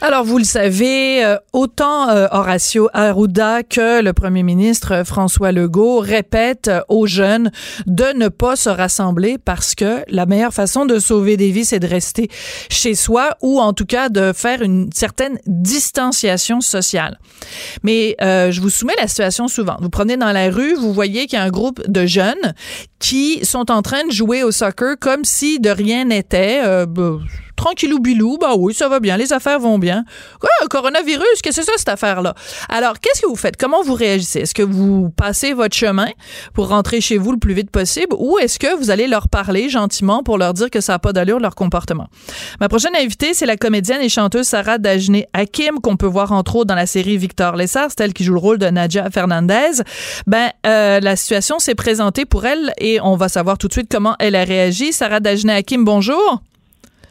[0.00, 6.00] Alors, vous le savez, euh, autant euh, Horacio Arruda que le premier ministre François Legault
[6.00, 7.50] répètent aux jeunes
[7.86, 11.80] de ne pas se rassembler parce que la meilleure façon de sauver des vies, c'est
[11.80, 12.28] de rester
[12.68, 17.18] chez soi ou en tout cas de faire une certaine distanciation sociale.
[17.82, 19.78] Mais euh, je vous soumets la situation suivante.
[19.80, 22.54] Vous prenez dans la rue, vous voyez qu'il y a un groupe de jeunes
[22.98, 26.60] qui sont en train de jouer au soccer comme si de rien n'était.
[26.64, 27.18] Euh, bah,
[27.56, 30.04] tranquillou bilou, bah oui, ça va bien, les affaires vont bien.
[30.40, 32.34] Quoi, coronavirus, qu'est-ce que c'est cette affaire-là?
[32.68, 33.56] Alors, qu'est-ce que vous faites?
[33.56, 34.40] Comment vous réagissez?
[34.40, 36.08] Est-ce que vous passez votre chemin
[36.54, 39.68] pour rentrer chez vous le plus vite possible ou est-ce que vous allez leur parler
[39.68, 42.08] gentiment pour leur dire que ça n'a pas d'allure leur comportement?
[42.60, 46.56] Ma prochaine invitée, c'est la comédienne et chanteuse Sarah Dajné Hakim, qu'on peut voir entre
[46.56, 49.82] autres dans la série Victor Lessard, c'est elle qui joue le rôle de Nadia Fernandez.
[50.26, 53.88] Ben, euh, la situation s'est présentée pour elle et on va savoir tout de suite
[53.90, 54.92] comment elle a réagi.
[54.92, 56.42] Sarah Dajné Hakim, bonjour.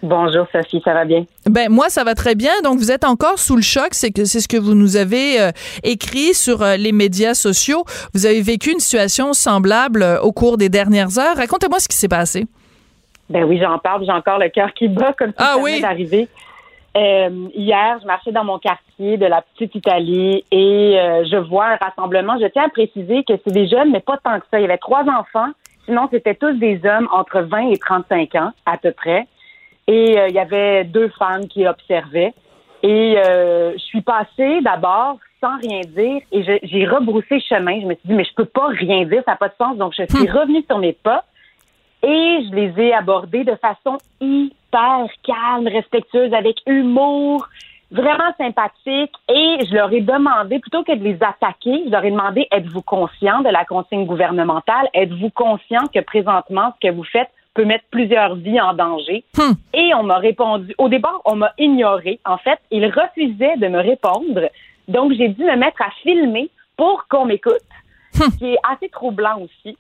[0.04, 1.26] Bonjour Sophie, ça va bien?
[1.50, 2.52] Ben moi ça va très bien.
[2.64, 5.42] Donc vous êtes encore sous le choc, c'est que c'est ce que vous nous avez
[5.42, 5.52] euh,
[5.84, 7.84] écrit sur euh, les médias sociaux.
[8.14, 11.38] Vous avez vécu une situation semblable euh, au cours des dernières heures.
[11.38, 12.46] Racontez-moi ce qui s'est passé.
[13.30, 15.82] Ben oui, j'en parle, j'ai encore le cœur qui bat comme ça ah, oui?
[15.82, 16.28] d'arriver.
[16.96, 20.96] hier, je marchais dans mon quartier de la petite Italie et
[21.32, 22.38] je vois un rassemblement.
[22.40, 24.60] Je tiens à préciser que c'est des jeunes, mais pas tant que ça.
[24.60, 25.50] Il y avait trois enfants.
[25.86, 29.28] Sinon, c'était tous des hommes entre 20 et 35 ans, à peu près.
[29.88, 32.34] Et euh, il y avait deux femmes qui observaient.
[32.84, 37.80] Et euh, je suis passée d'abord sans rien dire et j'ai rebroussé chemin.
[37.82, 39.78] Je me suis dit, mais je peux pas rien dire, ça n'a pas de sens.
[39.78, 40.32] Donc, je suis hmm.
[40.32, 41.26] revenue sur mes pas
[42.04, 47.48] et je les ai abordés de façon hyper calme, respectueuse, avec humour,
[47.92, 49.14] vraiment sympathique.
[49.30, 52.84] Et je leur ai demandé, plutôt que de les attaquer, je leur ai demandé, êtes-vous
[52.84, 54.88] conscient de la consigne gouvernementale?
[54.94, 59.24] Êtes-vous conscient que présentement, ce que vous faites peut mettre plusieurs vies en danger.
[59.36, 59.54] Hmm.
[59.74, 60.76] Et on m'a répondu.
[60.78, 62.20] Au départ, on m'a ignoré.
[62.26, 64.50] En fait, il refusait de me répondre.
[64.88, 67.56] Donc, j'ai dû me mettre à filmer pour qu'on m'écoute,
[68.14, 68.20] hmm.
[68.20, 69.76] ce qui est assez troublant aussi.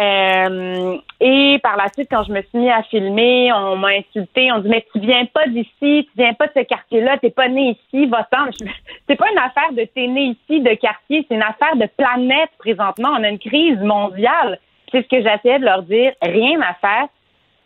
[0.00, 4.52] Euh, et par la suite, quand je me suis mis à filmer, on m'a insulté.
[4.52, 7.48] On dit mais tu viens pas d'ici, tu viens pas de ce quartier-là, t'es pas
[7.48, 8.46] né ici, va-t'en.
[9.08, 12.50] C'est pas une affaire de t'es né ici, de quartier, c'est une affaire de planète
[12.58, 13.08] présentement.
[13.18, 14.60] On a une crise mondiale.
[14.90, 17.08] C'est ce que j'essayais de leur dire, rien à faire.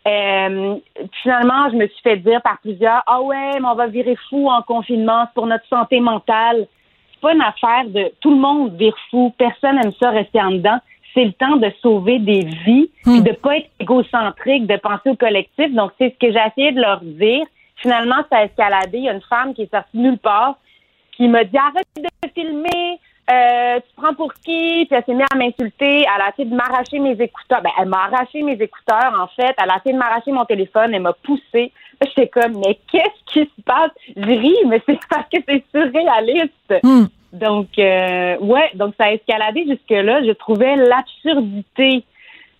[0.05, 0.75] Euh,
[1.21, 4.49] finalement, je me suis fait dire par plusieurs, ah ouais, mais on va virer fou
[4.49, 6.67] en confinement, c'est pour notre santé mentale.
[7.13, 10.51] C'est pas une affaire de tout le monde vire fou, personne aime ça rester en
[10.51, 10.77] dedans.
[11.13, 13.21] C'est le temps de sauver des vies, hmm.
[13.21, 15.71] de pas être égocentrique, de penser au collectif.
[15.73, 17.45] Donc, c'est ce que j'ai essayé de leur dire.
[17.77, 18.97] Finalement, ça a escaladé.
[18.97, 20.55] Il y a une femme qui est sortie nulle part,
[21.15, 22.99] qui m'a dit arrête de filmer,
[23.31, 24.85] euh, tu prends pour qui?
[24.85, 26.01] Puis elle s'est mise à m'insulter.
[26.01, 27.61] Elle a essayé de m'arracher mes écouteurs.
[27.61, 29.55] Ben, elle m'a arraché mes écouteurs, en fait.
[29.61, 30.93] Elle a essayé de m'arracher mon téléphone.
[30.93, 31.71] Elle m'a poussé.
[32.05, 33.91] J'étais comme, mais qu'est-ce qui se passe?
[34.15, 36.83] Je ris, mais c'est parce que c'est surréaliste.
[36.83, 37.05] Hmm.
[37.31, 40.23] Donc, euh, ouais, donc ça a escaladé jusque-là.
[40.23, 42.03] Je trouvais l'absurdité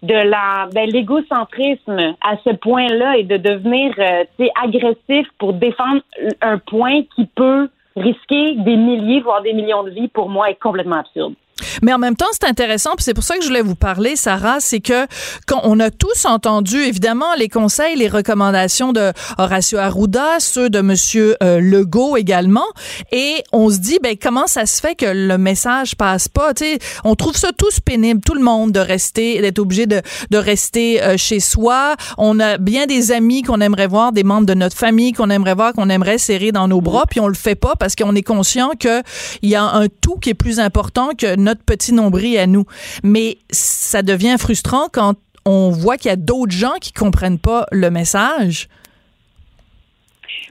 [0.01, 6.01] de la ben, l'égocentrisme à ce point-là et de devenir euh, agressif pour défendre
[6.41, 10.59] un point qui peut risquer des milliers, voire des millions de vies, pour moi, est
[10.59, 11.33] complètement absurde.
[11.81, 14.15] Mais en même temps, c'est intéressant, puis c'est pour ça que je voulais vous parler,
[14.15, 15.07] Sarah, c'est que
[15.47, 20.81] quand on a tous entendu, évidemment, les conseils, les recommandations de Horacio Arruda, ceux de
[20.81, 22.65] Monsieur euh, Legault également,
[23.11, 26.65] et on se dit, ben comment ça se fait que le message passe pas Tu
[26.65, 30.37] sais, on trouve ça tous pénible, tout le monde, de rester, d'être obligé de, de
[30.37, 31.95] rester euh, chez soi.
[32.17, 35.55] On a bien des amis qu'on aimerait voir, des membres de notre famille qu'on aimerait
[35.55, 38.23] voir, qu'on aimerait serrer dans nos bras, puis on le fait pas parce qu'on est
[38.23, 39.01] conscient que
[39.41, 42.65] il y a un tout qui est plus important que notre petit nombril à nous.
[43.03, 47.65] Mais ça devient frustrant quand on voit qu'il y a d'autres gens qui comprennent pas
[47.71, 48.67] le message.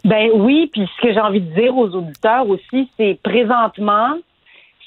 [0.05, 4.16] Ben oui, puis ce que j'ai envie de dire aux auditeurs aussi, c'est présentement,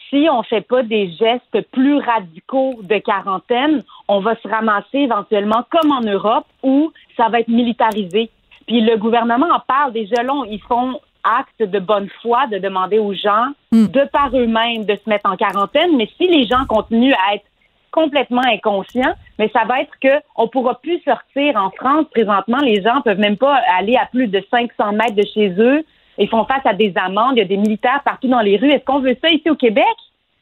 [0.09, 5.63] si on fait pas des gestes plus radicaux de quarantaine, on va se ramasser éventuellement
[5.69, 8.29] comme en Europe où ça va être militarisé.
[8.67, 10.43] Puis le gouvernement en parle des gelons.
[10.45, 13.87] Ils font acte de bonne foi de demander aux gens, hmm.
[13.87, 15.95] de par eux-mêmes, de se mettre en quarantaine.
[15.97, 17.45] Mais si les gens continuent à être
[17.91, 22.05] complètement inconscients, mais ça va être que on pourra plus sortir en France.
[22.11, 25.83] Présentement, les gens peuvent même pas aller à plus de 500 mètres de chez eux.
[26.17, 27.33] Ils font face à des amendes.
[27.35, 28.71] Il y a des militaires partout dans les rues.
[28.71, 29.85] Est-ce qu'on veut ça ici au Québec?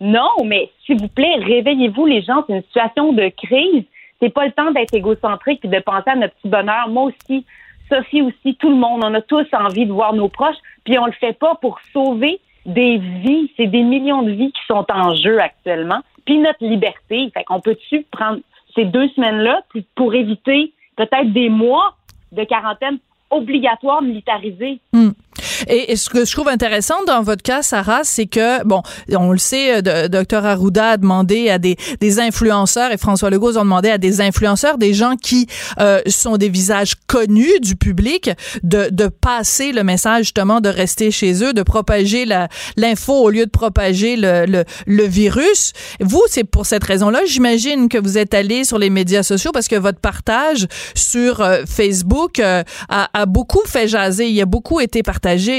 [0.01, 2.43] Non, mais s'il vous plaît, réveillez-vous les gens.
[2.47, 3.83] C'est une situation de crise.
[4.19, 6.89] C'est pas le temps d'être égocentrique et de penser à notre petit bonheur.
[6.89, 7.45] Moi aussi,
[7.89, 11.05] Sophie aussi, tout le monde, on a tous envie de voir nos proches, puis on
[11.05, 13.51] le fait pas pour sauver des vies.
[13.57, 16.01] C'est des millions de vies qui sont en jeu actuellement.
[16.25, 17.29] Puis notre liberté.
[17.33, 18.39] Fait qu'on peut-tu prendre
[18.75, 19.61] ces deux semaines-là
[19.95, 21.95] pour éviter peut-être des mois
[22.31, 22.97] de quarantaine
[23.29, 24.79] obligatoire militarisée?
[24.93, 25.11] Hmm.
[25.67, 28.81] Et, ce que je trouve intéressant dans votre cas, Sarah, c'est que, bon,
[29.15, 33.57] on le sait, euh, Dr Arruda a demandé à des, des influenceurs, et François Legault
[33.57, 35.47] a demandé à des influenceurs, des gens qui
[35.79, 38.31] euh, sont des visages connus du public,
[38.63, 42.25] de, de passer le message justement de rester chez eux, de propager
[42.77, 45.73] l'info au lieu de propager le, le, le virus.
[45.99, 49.67] Vous, c'est pour cette raison-là, j'imagine que vous êtes allé sur les médias sociaux parce
[49.67, 55.03] que votre partage sur euh, Facebook a, a beaucoup fait jaser, il a beaucoup été
[55.03, 55.52] partagé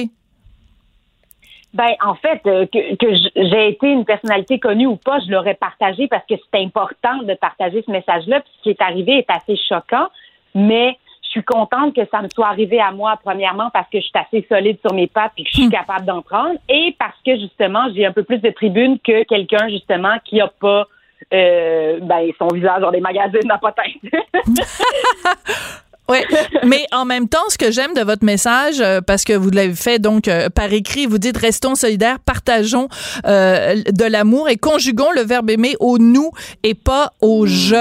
[1.75, 6.07] ben, en fait, euh, que, j'ai été une personnalité connue ou pas, je l'aurais partagé
[6.07, 8.41] parce que c'est important de partager ce message-là.
[8.41, 10.07] Puis ce qui est arrivé est assez choquant,
[10.55, 14.05] mais je suis contente que ça me soit arrivé à moi, premièrement, parce que je
[14.05, 15.73] suis assez solide sur mes pattes et que je suis hmm.
[15.73, 19.69] capable d'en prendre, et parce que justement, j'ai un peu plus de tribune que quelqu'un,
[19.69, 20.87] justement, qui a pas
[21.33, 24.13] euh, ben, son visage dans des magazines n'a pas tête.
[26.07, 26.19] Oui,
[26.67, 29.75] mais en même temps, ce que j'aime de votre message, euh, parce que vous l'avez
[29.75, 32.89] fait donc euh, par écrit, vous dites restons solidaires, partageons
[33.27, 36.31] euh, de l'amour et conjuguons le verbe aimer au nous
[36.63, 37.75] et pas au je.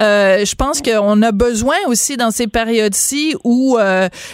[0.00, 3.76] je pense qu'on a besoin aussi dans ces périodes-ci où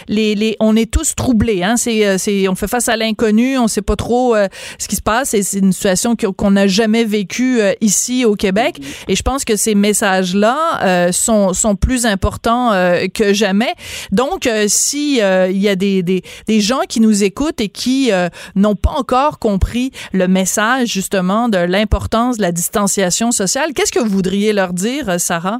[0.07, 1.63] les, les, on est tous troublés.
[1.63, 4.35] Hein, c'est, c'est, on fait face à l'inconnu, on sait pas trop
[4.77, 8.79] ce qui se passe et c'est une situation qu'on n'a jamais vécue ici au Québec.
[9.07, 12.71] Et je pense que ces messages-là sont, sont plus importants
[13.13, 13.73] que jamais.
[14.11, 18.29] Donc, euh, si euh, y a des, des, gens qui nous écoutent et qui euh,
[18.55, 23.99] n'ont pas encore compris le message justement de l'importance de la distanciation sociale, qu'est-ce que
[23.99, 25.59] vous voudriez leur dire, Sarah?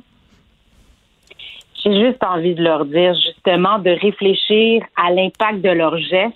[1.83, 6.35] J'ai juste envie de leur dire justement de réfléchir à l'impact de leurs gestes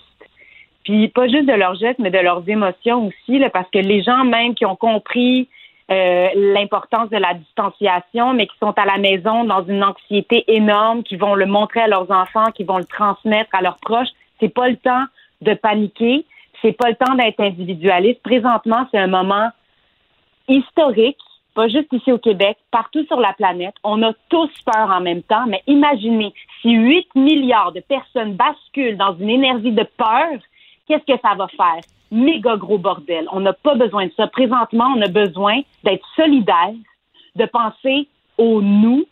[0.86, 4.24] puis pas juste de leurs gestes, mais de leurs émotions aussi, parce que les gens
[4.24, 5.48] même qui ont compris
[5.88, 11.04] euh, l'importance de la distanciation, mais qui sont à la maison dans une anxiété énorme,
[11.04, 14.08] qui vont le montrer à leurs enfants, qui vont le transmettre à leurs proches.
[14.40, 15.04] C'est pas le temps
[15.42, 16.24] de paniquer,
[16.60, 18.20] c'est pas le temps d'être individualiste.
[18.22, 19.50] Présentement, c'est un moment
[20.48, 21.18] historique,
[21.54, 23.74] pas juste ici au Québec, partout sur la planète.
[23.84, 28.96] On a tous peur en même temps, mais imaginez si 8 milliards de personnes basculent
[28.96, 30.32] dans une énergie de peur,
[30.88, 31.80] qu'est-ce que ça va faire?
[32.10, 33.26] Méga gros bordel.
[33.32, 34.26] On n'a pas besoin de ça.
[34.26, 36.74] Présentement, on a besoin d'être solidaire,
[37.34, 39.06] de penser au nous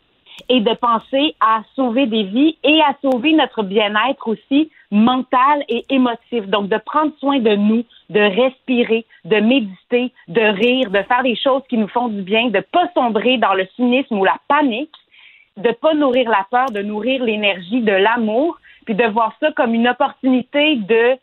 [0.48, 5.84] et de penser à sauver des vies et à sauver notre bien-être aussi mental et
[5.90, 6.46] émotif.
[6.46, 11.36] Donc, de prendre soin de nous, de respirer, de méditer, de rire, de faire des
[11.36, 14.94] choses qui nous font du bien, de pas sombrer dans le cynisme ou la panique,
[15.56, 19.74] de pas nourrir la peur, de nourrir l'énergie de l'amour, puis de voir ça comme
[19.74, 21.16] une opportunité de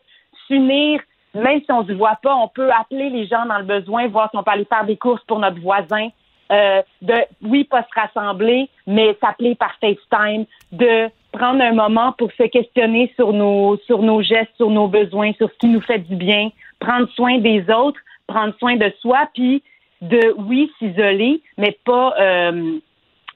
[0.46, 1.00] s'unir
[1.34, 4.08] même si on ne se voit pas, on peut appeler les gens dans le besoin,
[4.08, 6.08] voir si on peut aller faire des courses pour notre voisin.
[6.50, 12.30] Euh, de, oui, pas se rassembler, mais s'appeler par FaceTime, de prendre un moment pour
[12.32, 16.00] se questionner sur nos, sur nos gestes, sur nos besoins, sur ce qui nous fait
[16.00, 19.62] du bien, prendre soin des autres, prendre soin de soi, puis
[20.02, 22.78] de, oui, s'isoler, mais pas euh,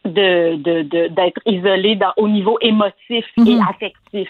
[0.05, 3.65] de, de, d'être isolé dans, au niveau émotif et mhm.
[3.69, 4.29] affectif.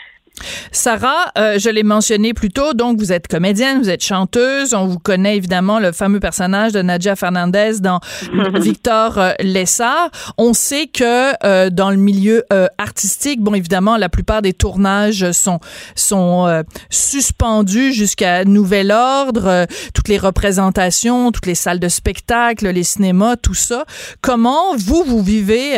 [0.70, 4.86] Sarah, euh, je l'ai mentionné plus tôt, donc vous êtes comédienne, vous êtes chanteuse, on
[4.86, 8.00] vous connaît évidemment le fameux personnage de Nadia Fernandez dans
[8.54, 10.10] Victor euh, Lessard.
[10.36, 12.44] On sait que euh, dans le milieu
[12.78, 15.60] artistique, bon évidemment la plupart des tournages sont
[15.94, 23.36] sont suspendus jusqu'à nouvel ordre, toutes les représentations, toutes les salles de spectacle, les cinémas,
[23.36, 23.84] tout ça.
[24.20, 25.76] Comment vous vous vivez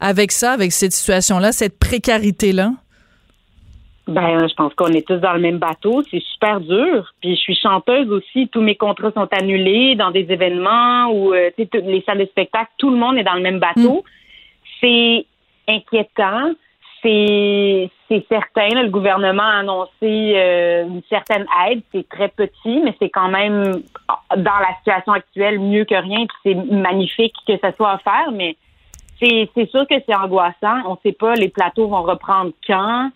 [0.00, 2.72] avec ça, avec cette situation là, cette précarité là?
[4.10, 6.02] Ben, je pense qu'on est tous dans le même bateau.
[6.10, 7.12] C'est super dur.
[7.20, 8.48] Puis je suis chanteuse aussi.
[8.48, 12.70] Tous mes contrats sont annulés dans des événements ou euh, les salles de spectacle.
[12.76, 14.02] Tout le monde est dans le même bateau.
[14.02, 14.70] Mm.
[14.80, 15.26] C'est
[15.68, 16.50] inquiétant.
[17.02, 18.82] C'est c'est certain.
[18.82, 21.82] le gouvernement a annoncé euh, une certaine aide.
[21.94, 23.82] C'est très petit, mais c'est quand même
[24.36, 26.26] dans la situation actuelle mieux que rien.
[26.42, 28.56] C'est magnifique que ça soit offert, mais
[29.20, 30.82] c'est sûr que c'est angoissant.
[30.86, 33.10] On ne sait pas les plateaux vont reprendre quand.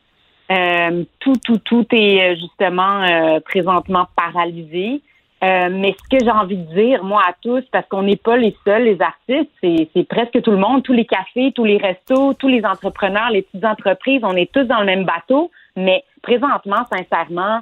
[0.50, 5.00] Euh, tout, tout, tout est euh, justement euh, présentement paralysé.
[5.42, 8.56] mais ce que j'ai envie de dire, moi, à tous, parce qu'on n'est pas les
[8.64, 12.48] seuls, les artistes, c'est presque tout le monde, tous les cafés, tous les restos, tous
[12.48, 15.50] les entrepreneurs, les petites entreprises, on est tous dans le même bateau.
[15.76, 17.60] Mais présentement, sincèrement,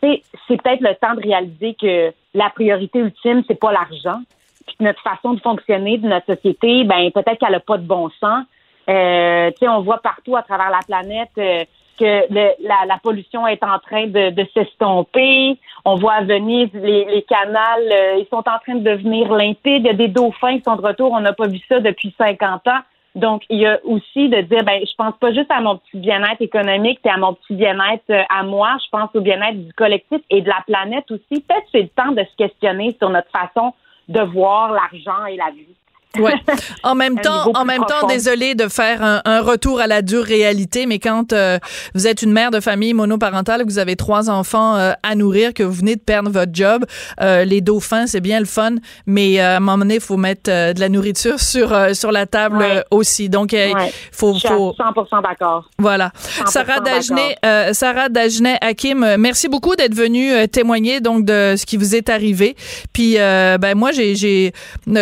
[0.00, 4.20] c'est peut-être le temps de réaliser que la priorité ultime, c'est pas l'argent,
[4.66, 8.10] puis notre façon de fonctionner de notre société, ben peut-être qu'elle a pas de bon
[8.20, 8.44] sens.
[8.88, 11.64] Euh, on voit partout à travers la planète euh,
[12.02, 15.58] que la, pollution est en train de, de s'estomper.
[15.84, 19.82] On voit à Venise les, les canals, euh, ils sont en train de devenir limpides.
[19.84, 21.12] Il y a des dauphins qui sont de retour.
[21.12, 22.80] On n'a pas vu ça depuis 50 ans.
[23.14, 25.98] Donc, il y a aussi de dire, ben, je pense pas juste à mon petit
[25.98, 29.72] bien-être économique, et à mon petit bien-être euh, à moi, je pense au bien-être du
[29.74, 31.42] collectif et de la planète aussi.
[31.42, 33.74] Peut-être c'est le temps de se questionner sur notre façon
[34.08, 35.76] de voir l'argent et la vie.
[36.18, 36.34] Ouais.
[36.84, 40.86] En même temps, en même temps, désolé de faire un, retour à la dure réalité,
[40.86, 41.58] mais quand euh,
[41.94, 45.54] vous êtes une mère de famille monoparentale, que vous avez trois enfants euh, à nourrir,
[45.54, 46.84] que vous venez de perdre votre job,
[47.20, 48.74] euh, les dauphins, c'est bien le fun,
[49.06, 52.84] mais à un moment donné, il faut mettre de la nourriture sur sur la table
[52.90, 53.28] aussi.
[53.28, 53.74] Donc, il
[54.12, 55.68] faut, Je suis 100% d'accord.
[55.78, 56.10] Voilà.
[56.46, 57.36] Sarah Dagenet,
[57.72, 62.56] Sarah Dagenet, Hakim, merci beaucoup d'être venue témoigner donc de ce qui vous est arrivé.
[62.92, 64.52] Puis, ben moi, j'ai j'ai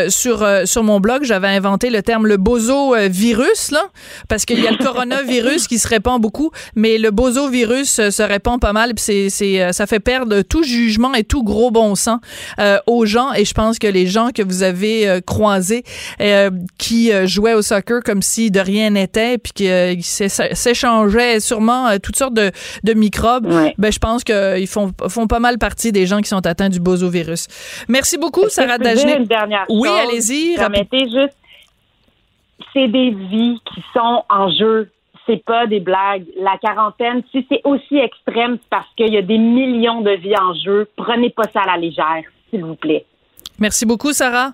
[0.08, 3.84] sur sur mon blog, j'avais inventé le terme le bozo euh, virus là,
[4.28, 8.10] parce qu'il y a le coronavirus qui se répand beaucoup, mais le bozo virus euh,
[8.10, 11.70] se répand pas mal, puis c'est, euh, ça fait perdre tout jugement et tout gros
[11.70, 12.20] bon sens
[12.86, 13.32] aux gens.
[13.34, 15.84] Et je pense que les gens que vous avez croisés
[16.78, 19.68] qui jouaient au soccer comme si de rien n'était, puis qui
[20.02, 22.50] s'échangeaient sûrement toutes sortes de,
[22.84, 26.46] de microbes, ben je pense qu'ils font, font pas mal partie des gens qui sont
[26.46, 27.46] atteints du bozo virus.
[27.88, 29.26] Merci beaucoup, Sarah Dagenet.
[29.68, 30.56] Oui, allez-y
[30.98, 31.37] juste,
[32.72, 34.90] c'est des vies qui sont en jeu.
[35.26, 36.24] C'est pas des blagues.
[36.40, 40.37] La quarantaine, si c'est aussi extrême, c'est parce qu'il y a des millions de vies
[40.37, 40.88] en jeu.
[40.96, 43.05] Prenez pas ça à la légère, s'il vous plaît.
[43.59, 44.53] Merci beaucoup, Sarah.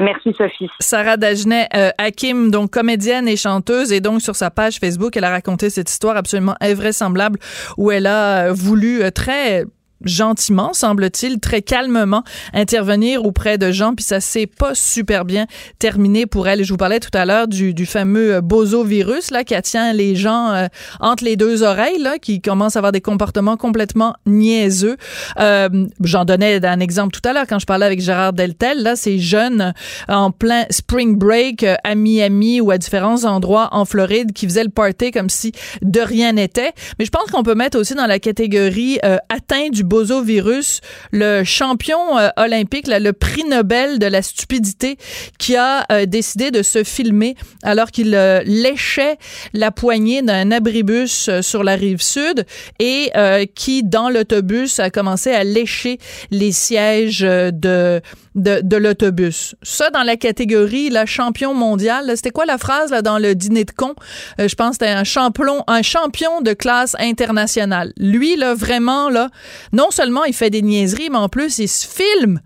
[0.00, 0.68] Merci Sophie.
[0.78, 5.24] Sarah Dagenet, euh, Hakim, donc comédienne et chanteuse, et donc sur sa page Facebook, elle
[5.24, 7.40] a raconté cette histoire absolument invraisemblable
[7.76, 9.64] où elle a voulu euh, très
[10.04, 15.46] gentiment, semble-t-il, très calmement intervenir auprès de gens, puis ça s'est pas super bien
[15.78, 16.64] terminé pour elle.
[16.64, 19.92] Je vous parlais tout à l'heure du, du fameux euh, bozo virus là qui tient
[19.92, 20.66] les gens euh,
[21.00, 24.96] entre les deux oreilles là, qui commence à avoir des comportements complètement niaiseux.
[25.38, 25.68] Euh,
[26.02, 28.82] J'en donnais un exemple tout à l'heure quand je parlais avec Gérard Deltel.
[28.82, 29.72] Là, ces jeunes
[30.08, 34.64] en plein spring break euh, à Miami ou à différents endroits en Floride qui faisaient
[34.64, 36.72] le party comme si de rien n'était.
[36.98, 42.18] Mais je pense qu'on peut mettre aussi dans la catégorie atteint du bozo-virus, le champion
[42.18, 44.98] euh, olympique, le prix Nobel de la stupidité,
[45.38, 49.16] qui a euh, décidé de se filmer alors qu'il euh, léchait
[49.54, 52.44] la poignée d'un abribus sur la rive sud
[52.78, 53.10] et
[53.54, 55.98] qui, dans l'autobus, a commencé à lécher
[56.30, 58.00] les sièges de
[58.34, 59.56] de, l'autobus.
[59.62, 63.64] Ça, dans la catégorie la champion mondial, c'était quoi la phrase là, dans le dîner
[63.64, 63.94] de con?
[64.38, 67.92] je pense que c'était un champion, un champion de classe internationale.
[67.96, 69.30] Lui, là, vraiment, là,
[69.78, 72.40] non seulement il fait des niaiseries, mais en plus, il se filme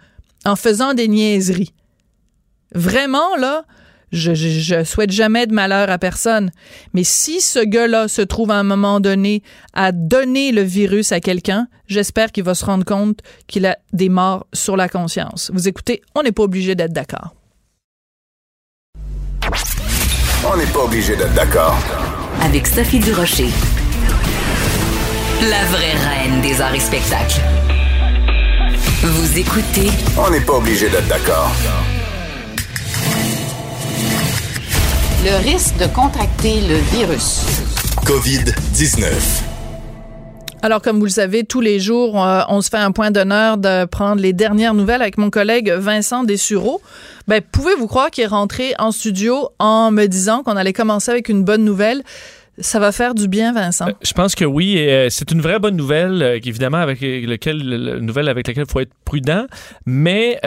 [0.44, 1.72] en faisant des niaiseries.
[2.74, 3.64] Vraiment, là,
[4.12, 6.50] je, je, souhaite jamais de malheur à personne.
[6.92, 9.42] Mais si ce gars-là se trouve à un moment donné
[9.72, 14.10] à donner le virus à quelqu'un, j'espère qu'il va se rendre compte qu'il a des
[14.10, 15.50] morts sur la conscience.
[15.54, 17.34] Vous écoutez, on n'est pas obligé d'être d'accord.
[20.44, 21.78] On n'est pas obligé d'être d'accord.
[22.42, 23.48] Avec Sophie Durocher.
[25.50, 27.40] La vraie reine des arts et spectacles.
[29.02, 29.90] Vous écoutez.
[30.16, 31.50] On n'est pas obligé d'être d'accord.
[35.24, 37.40] Le risque de contracter le virus.
[38.04, 39.42] COVID-19.
[40.62, 43.56] Alors, comme vous le savez, tous les jours, euh, on se fait un point d'honneur
[43.56, 46.80] de prendre les dernières nouvelles avec mon collègue Vincent Dessureau.
[47.26, 51.28] Ben, pouvez-vous croire qu'il est rentré en studio en me disant qu'on allait commencer avec
[51.28, 52.04] une bonne nouvelle?
[52.62, 53.88] Ça va faire du bien, Vincent.
[53.88, 54.76] Euh, je pense que oui.
[54.78, 58.94] Euh, c'est une vraie bonne nouvelle, euh, évidemment, avec nouvelle avec laquelle il faut être
[59.04, 59.46] prudent.
[59.84, 60.38] Mais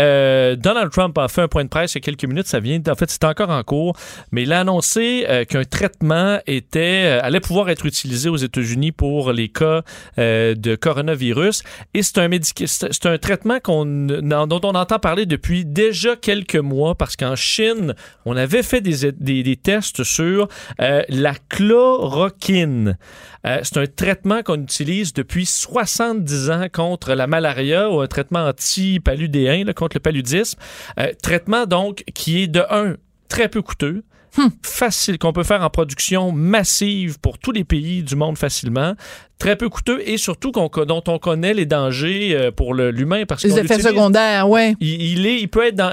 [0.58, 2.47] Donald Trump a fait un point de presse il y a quelques minutes.
[2.47, 3.95] Ça vient, en fait, c'est encore en cours.
[4.32, 9.49] Mais il a annoncé qu'un traitement était, allait pouvoir être utilisé aux États-Unis pour les
[9.49, 9.82] cas
[10.18, 11.63] de coronavirus.
[11.93, 12.30] Et c'est un
[12.66, 17.93] c'est un traitement dont on entend parler depuis déjà quelques mois parce qu'en Chine,
[18.26, 20.47] on avait fait des tests sur
[20.80, 22.97] la chlore chloroquine.
[23.45, 28.47] Euh, c'est un traitement qu'on utilise depuis 70 ans contre la malaria ou un traitement
[28.47, 30.60] anti-paludéen, contre le paludisme.
[30.99, 32.95] Euh, traitement donc qui est de un
[33.28, 34.03] très peu coûteux,
[34.38, 34.49] hmm.
[34.63, 38.95] facile qu'on peut faire en production massive pour tous les pays du monde facilement
[39.38, 43.59] très peu coûteux et surtout dont on connaît les dangers euh, pour l'humain parce les
[43.59, 44.75] effets secondaires, ouais.
[44.79, 45.91] Il, est, il peut être dans,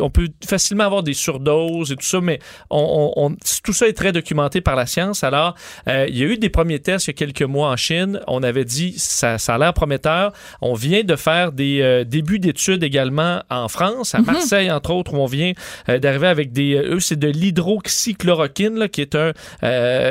[0.00, 2.38] on peut facilement avoir des surdoses et tout ça, mais
[2.70, 5.22] on, tout ça est très documenté par la science.
[5.22, 5.54] Alors,
[5.88, 8.20] euh, il y a eu des premiers tests il y a quelques mois en Chine.
[8.26, 10.32] On avait dit ça, ça a l'air prometteur.
[10.60, 14.26] On vient de faire des euh, débuts d'études également en France, à mhm.
[14.26, 15.52] Marseille entre autres, où on vient
[15.86, 17.28] d'arriver avec des, eux c'est de
[17.72, 19.32] l'hydroxychloroquine qui est un,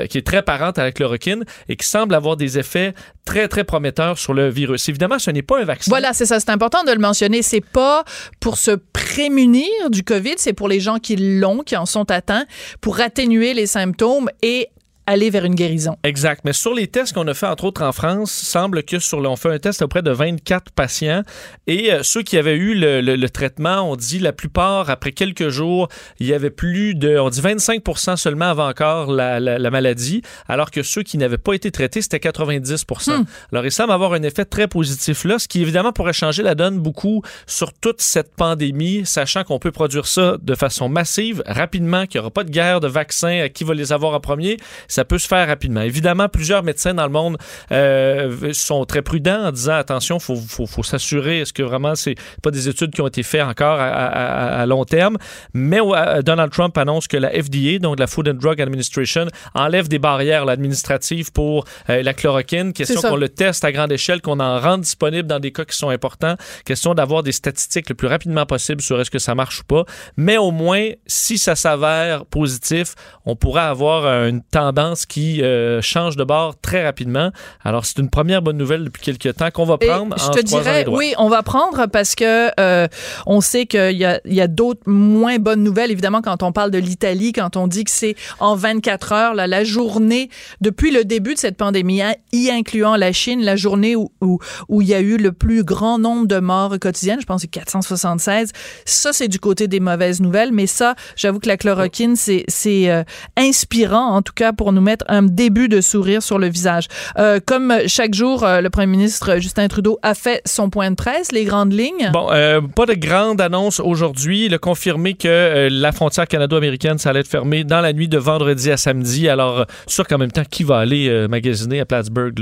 [0.08, 2.94] qui est très parente à la chloroquine et qui semble avoir des effets
[3.26, 4.90] très, très prometteurs sur le virus.
[4.90, 5.90] Évidemment, ce n'est pas un vaccin.
[5.90, 6.40] Voilà, c'est ça.
[6.40, 7.42] C'est important de le mentionner.
[7.42, 8.04] C'est pas
[8.40, 12.46] pour se prémunir du COVID, c'est pour les gens qui l'ont, qui en sont atteints,
[12.82, 14.70] pour atténuer les symptômes et
[15.12, 15.98] aller vers une guérison.
[16.04, 16.42] Exact.
[16.46, 19.36] Mais sur les tests qu'on a fait, entre autres en France, semble que sur on
[19.36, 21.24] fait un test auprès de 24 patients
[21.68, 25.88] et euh, ceux qui avaient eu le, traitement, on dit la plupart, après quelques jours,
[26.20, 27.82] il y avait plus de, on dit 25
[28.16, 32.86] seulement avant encore la, maladie, alors que ceux qui n'avaient pas été traités, c'était 90
[33.08, 33.12] hmm.
[33.52, 36.56] Alors il semble avoir un effet très positif là, ce qui évidemment pourrait changer la
[36.56, 42.06] donne beaucoup sur toute cette pandémie, sachant qu'on peut produire ça de façon massive, rapidement,
[42.06, 44.58] qu'il n'y aura pas de guerre de vaccins à qui va les avoir en premier.
[44.88, 45.82] Ça ça peut se faire rapidement.
[45.82, 47.38] Évidemment, plusieurs médecins dans le monde
[47.72, 52.14] euh, sont très prudents en disant attention, faut, faut, faut s'assurer est-ce que vraiment c'est
[52.44, 55.18] pas des études qui ont été faites encore à, long terme?
[55.56, 55.80] Mais
[56.24, 59.26] Donald Trump annonce que la FDA, donc la Food and Drug Administration,
[59.56, 62.72] enlève des barrières administratives pour euh, la chloroquine.
[62.72, 65.76] Question qu'on le teste à grande échelle, qu'on en rende disponible dans des cas qui
[65.76, 66.36] sont importants.
[66.64, 69.84] Question d'avoir des statistiques le plus rapidement possible sur est-ce que ça marche ou pas.
[70.16, 72.94] Mais au moins, si ça s'avère positif,
[73.26, 77.32] on pourra avoir une tendance qui euh, change de bord très rapidement.
[77.64, 80.16] Alors, c'est une première bonne nouvelle depuis quelques temps qu'on va prendre.
[80.18, 82.88] je te dirais, oui, on va prendre parce que euh,
[83.26, 85.92] on sait qu'il y a, a d'autres moins bonnes nouvelles.
[85.92, 89.48] Évidemment, quand on parle de l'Italie, quand on dit que c'est en 24 heures, là,
[89.48, 90.30] la journée,
[90.62, 94.82] depuis le début de cette pandémie, hein, y incluant la Chine, la journée où, où,
[94.82, 97.60] il y a eu le plus grand nombre de morts quotidiennes, je pense que c'est
[97.60, 98.52] 476.
[98.86, 100.52] Ça, c'est du côté des mauvaises nouvelles.
[100.52, 103.04] Mais ça, j'avoue que la chloroquine, c'est, c'est euh,
[103.38, 106.88] inspirant, en tout cas, pour nous mettre un début de sourire sur le visage.
[107.18, 110.96] Euh, comme chaque jour, euh, le premier ministre Justin Trudeau a fait son point de
[110.96, 112.10] presse, les grandes lignes.
[112.14, 114.46] Bon, euh, pas de grande annonce aujourd'hui.
[114.46, 118.18] Il a confirmé que la frontière canado-américaine, ça allait être fermée dans la nuit de
[118.18, 119.30] vendredi à samedi.
[119.30, 122.40] Alors, sûr qu'en même temps, qui va aller magasiner à Plattsburgh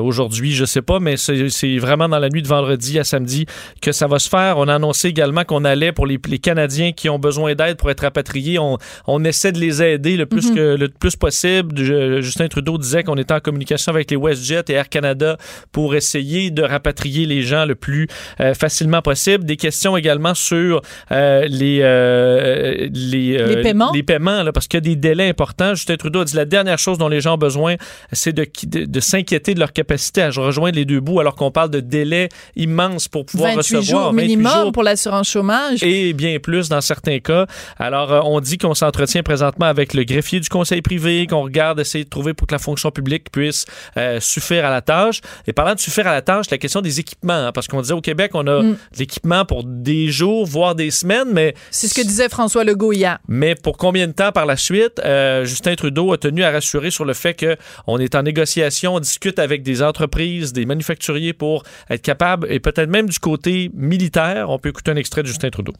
[0.00, 3.46] aujourd'hui, je sais pas, mais c'est vraiment dans la nuit de vendredi à samedi
[3.80, 4.58] que ça va se faire.
[4.58, 7.90] On a annoncé également qu'on allait pour les, les, Canadiens qui ont besoin d'aide pour
[7.90, 12.48] être rapatriés, on, on essaie de les aider le plus, que, le plus possible Justin
[12.48, 15.36] Trudeau disait qu'on était en communication avec les WestJet et Air Canada
[15.70, 18.08] pour essayer de rapatrier les gens le plus
[18.40, 19.44] euh, facilement possible.
[19.44, 24.82] Des questions également sur euh, les, euh, les, paiements, les paiements là, parce qu'il y
[24.82, 25.76] a des délais importants.
[25.76, 27.76] Justin Trudeau a dit la dernière chose dont les gens ont besoin,
[28.10, 31.70] c'est de, de, s'inquiéter de leur capacité à rejoindre les deux bouts alors qu'on parle
[31.70, 34.02] de délais immenses pour pouvoir 28 recevoir.
[34.06, 35.84] Jours minimum pour l'assurance chômage.
[35.84, 37.46] Et bien plus dans certains cas.
[37.78, 42.04] Alors, on dit qu'on s'entretient présentement avec le greffier du conseil privé, qu'on regarde, essayer
[42.04, 43.64] de trouver pour que la fonction publique puisse
[43.96, 45.20] euh, suffire à la tâche.
[45.46, 47.94] Et parlant de suffire à la tâche, la question des équipements, hein, parce qu'on disait
[47.94, 48.76] au Québec, on a mm.
[48.98, 51.54] l'équipement pour des jours, voire des semaines, mais...
[51.70, 53.18] C'est ce que disait François Legault hier.
[53.28, 55.00] Mais pour combien de temps par la suite?
[55.04, 59.00] Euh, Justin Trudeau a tenu à rassurer sur le fait qu'on est en négociation, on
[59.00, 64.50] discute avec des entreprises, des manufacturiers pour être capable, et peut-être même du côté militaire,
[64.50, 65.72] on peut écouter un extrait de Justin Trudeau.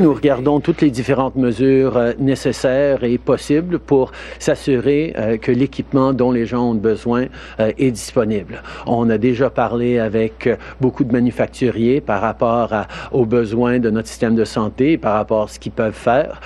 [0.00, 6.12] Nous regardons toutes les différentes mesures euh, nécessaires et possibles pour s'assurer euh, que l'équipement
[6.12, 7.26] dont les gens ont besoin
[7.60, 8.60] euh, est disponible.
[8.86, 10.48] On a déjà parlé avec
[10.80, 12.72] beaucoup de manufacturiers par rapport
[13.12, 16.40] aux besoins de notre système de santé, par rapport à ce qu'ils peuvent faire,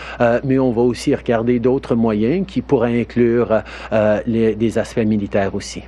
[0.44, 3.62] mais on va aussi regarder d'autres moyens qui pourraient inclure
[4.26, 5.82] des aspects militaires aussi.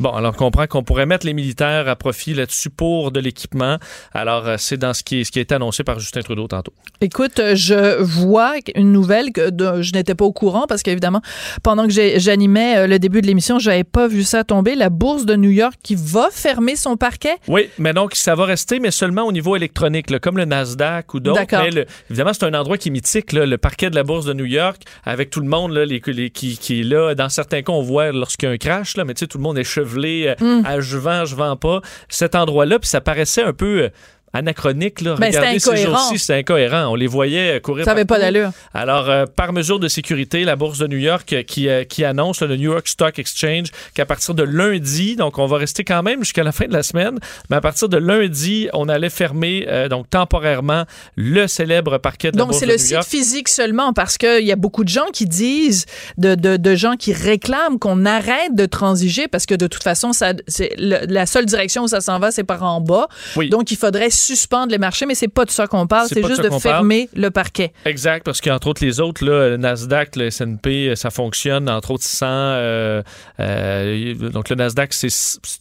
[0.00, 3.78] Bon, alors on comprend qu'on pourrait mettre les militaires à profit là-dessus pour de l'équipement.
[4.12, 6.72] Alors, euh, c'est dans ce qui, ce qui a été annoncé par Justin Trudeau tantôt.
[7.00, 11.22] Écoute, euh, je vois une nouvelle que je n'étais pas au courant parce qu'évidemment,
[11.62, 14.74] pendant que j'animais euh, le début de l'émission, je n'avais pas vu ça tomber.
[14.74, 17.36] La bourse de New York qui va fermer son parquet.
[17.46, 21.20] Oui, mais donc ça va rester, mais seulement au niveau électronique, comme le Nasdaq ou
[21.20, 21.40] d'autres.
[21.40, 21.64] D'accord.
[22.10, 24.82] Évidemment, c'est un endroit qui est mythique, le parquet de la bourse de New York,
[25.04, 27.14] avec tout le monde là, les, qui, qui, est là.
[27.14, 29.38] Dans certains cas, on voit lorsqu'il y a un crash, là, mais tu sais, tout
[29.38, 29.64] le monde est
[30.28, 30.66] euh, mm.
[30.66, 31.80] à je vends, je vends pas.
[32.08, 33.88] Cet endroit-là, puis ça paraissait un peu euh,
[34.34, 35.00] anachronique.
[35.00, 35.14] Là.
[35.18, 36.88] Ben, Regardez ces jours-ci, c'est incohérent.
[36.88, 37.84] On les voyait courir.
[37.84, 38.50] Ça n'avait pas d'allure.
[38.74, 42.42] Alors, euh, par mesure de sécurité, la Bourse de New York qui, euh, qui annonce,
[42.42, 46.20] le New York Stock Exchange, qu'à partir de lundi, donc on va rester quand même
[46.20, 47.18] jusqu'à la fin de la semaine,
[47.48, 50.84] mais à partir de lundi, on allait fermer euh, donc temporairement
[51.16, 52.80] le célèbre parquet de donc, la Bourse de New York.
[52.80, 55.86] Donc, c'est le site physique seulement parce qu'il y a beaucoup de gens qui disent,
[56.18, 60.12] de, de, de gens qui réclament qu'on arrête de transiger parce que de toute façon,
[60.12, 60.32] ça,
[60.78, 63.08] la seule direction où ça s'en va, c'est par en bas.
[63.36, 63.48] Oui.
[63.48, 66.42] Donc, il faudrait suspendre les marchés, mais c'est pas de ça qu'on parle, c'est juste
[66.42, 67.72] de, de fermer le parquet.
[67.84, 72.04] Exact, parce qu'entre autres, les autres, là, le Nasdaq, le S&P, ça fonctionne, entre autres,
[72.04, 72.26] sans...
[72.28, 73.02] Euh,
[73.40, 75.08] euh, donc, le Nasdaq, c'est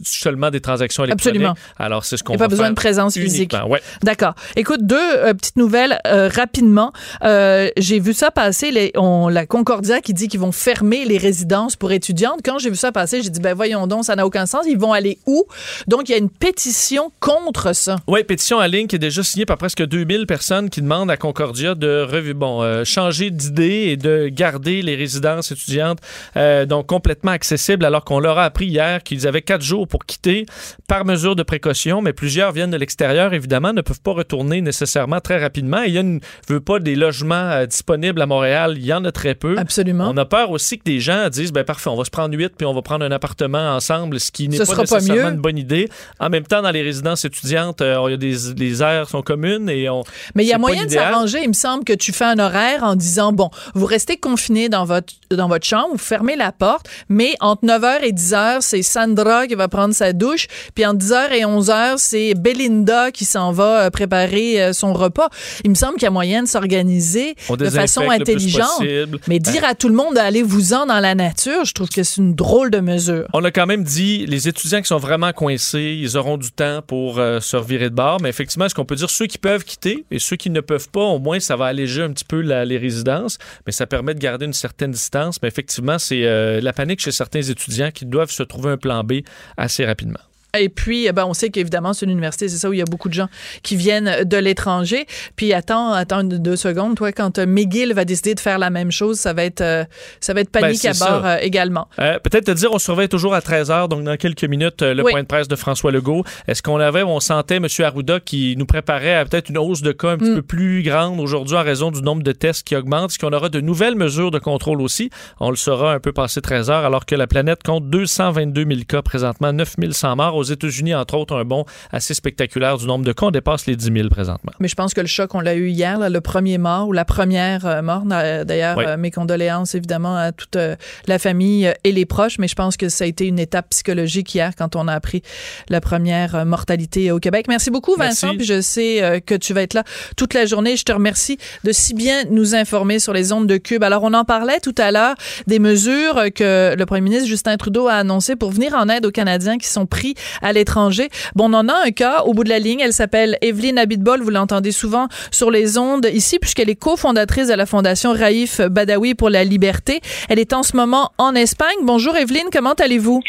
[0.04, 1.42] seulement des transactions électroniques.
[1.42, 1.56] Absolument.
[1.78, 3.54] Alors, c'est ce qu'on Il n'y a pas besoin de présence physique.
[3.68, 3.82] Ouais.
[4.04, 4.34] D'accord.
[4.56, 6.92] Écoute, deux euh, petites nouvelles euh, rapidement.
[7.24, 11.18] Euh, j'ai vu ça passer, les, on, la Concordia qui dit qu'ils vont fermer les
[11.18, 12.40] résidences pour étudiantes.
[12.44, 14.66] Quand j'ai vu ça passer, j'ai dit, ben voyons donc, ça n'a aucun sens.
[14.68, 15.46] Ils vont aller où?
[15.88, 17.98] Donc, il y a une pétition contre ça.
[18.08, 21.18] Oui, pétition en ligne qui est déjà signée par presque 2000 personnes qui demandent à
[21.18, 26.00] Concordia de bon, euh, changer d'idée et de garder les résidences étudiantes
[26.38, 30.06] euh, donc complètement accessibles alors qu'on leur a appris hier qu'ils avaient quatre jours pour
[30.06, 30.46] quitter
[30.88, 35.20] par mesure de précaution, mais plusieurs viennent de l'extérieur, évidemment, ne peuvent pas retourner nécessairement
[35.20, 35.82] très rapidement.
[35.82, 39.04] il y a une, veut pas des logements euh, disponibles à Montréal, il y en
[39.06, 39.56] a très peu.
[39.58, 40.10] Absolument.
[40.10, 42.54] On a peur aussi que des gens disent, ben parfait, on va se prendre huit
[42.58, 45.90] puis on va prendre un appartement ensemble, ce qui n'est pas nécessairement une bonne idée.
[46.20, 49.70] En même temps, dans les résidences étudiantes, il y a des les aires sont communes
[49.70, 50.04] et on.
[50.36, 51.40] Mais il y a moyen de s'arranger.
[51.44, 54.86] Il me semble que tu fais un horaire en disant bon, vous restez confiné dans
[54.86, 59.48] votre dans votre chambre, vous fermez la porte, mais entre 9h et 10h, c'est Sandra
[59.48, 63.86] qui va prendre sa douche, puis entre 10h et 11h, c'est Belinda qui s'en va
[63.86, 65.30] euh, préparer euh, son repas.
[65.64, 68.82] Il me semble qu'il y a moyen de s'organiser de façon intelligente.
[69.28, 72.04] Mais dire ben à tout le monde d'aller vous-en dans la nature, je trouve que
[72.04, 73.28] c'est une drôle de mesure.
[73.34, 76.82] On a quand même dit les étudiants qui sont vraiment coincés, ils auront du temps
[76.86, 79.64] pour euh, se revirer de bord, mais effectivement, est-ce qu'on peut dire ceux qui peuvent
[79.64, 82.40] quitter et ceux qui ne peuvent pas, au moins ça va alléger un petit peu
[82.40, 85.42] les résidences, mais ça permet de garder une certaine distance.
[85.42, 89.04] Mais effectivement, c'est euh, la panique chez certains étudiants qui doivent se trouver un plan
[89.04, 89.22] B
[89.58, 90.22] assez rapidement.
[90.56, 92.82] Et puis, eh ben, on sait qu'évidemment, c'est une université, c'est ça où il y
[92.84, 93.28] a beaucoup de gens
[93.64, 95.08] qui viennent de l'étranger.
[95.36, 96.96] Puis, attends, attends deux secondes.
[96.96, 99.84] Toi, quand euh, McGill va décider de faire la même chose, ça va être, euh,
[100.20, 101.88] ça va être panique ben, à bord euh, également.
[101.98, 105.24] Peut-être te dire, on surveille toujours à 13 h donc dans quelques minutes, le point
[105.24, 106.24] de presse de François Legault.
[106.48, 107.66] Est-ce qu'on avait, on sentait M.
[107.80, 110.36] Arruda qui nous préparait à peut-être une hausse de cas un petit mm.
[110.36, 113.10] peu plus grande aujourd'hui en raison du nombre de tests qui augmente?
[113.10, 115.10] Est-ce qu'on aura de nouvelles mesures de contrôle aussi?
[115.40, 118.82] On le saura un peu passé 13 h alors que la planète compte 222 000
[118.88, 123.06] cas présentement, 9 100 morts aux États-Unis, entre autres, un bond assez spectaculaire du nombre
[123.06, 123.28] de cas.
[123.28, 124.52] On dépasse les 10 000 présentement.
[124.60, 127.06] Mais je pense que le choc, on l'a eu hier, le premier mort ou la
[127.06, 128.04] première euh, mort.
[128.04, 130.76] D'ailleurs, euh, mes condoléances évidemment à toute euh,
[131.08, 134.34] la famille et les proches, mais je pense que ça a été une étape psychologique
[134.36, 135.22] hier quand on a appris
[135.70, 137.46] la première mortalité au Québec.
[137.48, 138.36] Merci beaucoup, Vincent.
[138.36, 139.84] Puis je sais que tu vas être là
[140.18, 140.76] toute la journée.
[140.76, 143.84] Je te remercie de si bien nous informer sur les ondes de Cube.
[143.84, 145.16] Alors, on en parlait tout à l'heure
[145.48, 149.12] des mesures que le premier ministre Justin Trudeau a annoncées pour venir en aide aux
[149.12, 151.10] Canadiens qui sont pris à l'étranger.
[151.36, 152.80] Bon, on en a un cas au bout de la ligne.
[152.80, 154.22] Elle s'appelle Evelyne Abitbol.
[154.22, 159.16] Vous l'entendez souvent sur les ondes ici, puisqu'elle est cofondatrice de la Fondation Raif Badawi
[159.16, 160.02] pour la liberté.
[160.30, 161.78] Elle est en ce moment en Espagne.
[161.84, 163.22] Bonjour Evelyne, comment allez-vous?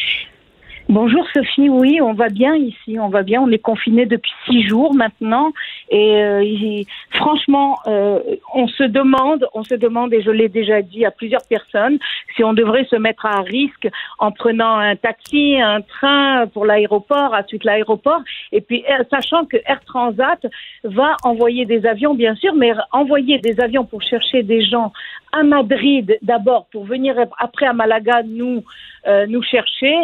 [0.95, 3.41] Bonjour Sophie, oui, on va bien ici, on va bien.
[3.43, 5.51] On est confiné depuis six jours maintenant,
[5.91, 8.21] et, euh, franchement, euh,
[8.55, 11.99] on se demande, on se demande, et je l'ai déjà dit à plusieurs personnes,
[12.37, 13.89] si on devrait se mettre à risque
[14.21, 18.21] en prenant un taxi, un train pour l'aéroport, à suite l'aéroport,
[18.53, 20.47] et puis euh, sachant que Air Transat
[20.85, 24.93] va envoyer des avions, bien sûr, mais envoyer des avions pour chercher des gens
[25.35, 28.63] à Madrid d'abord pour venir après à Malaga nous
[29.07, 29.95] euh, chercher.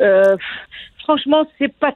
[0.00, 0.36] Euh,
[1.00, 1.94] franchement, c'est pas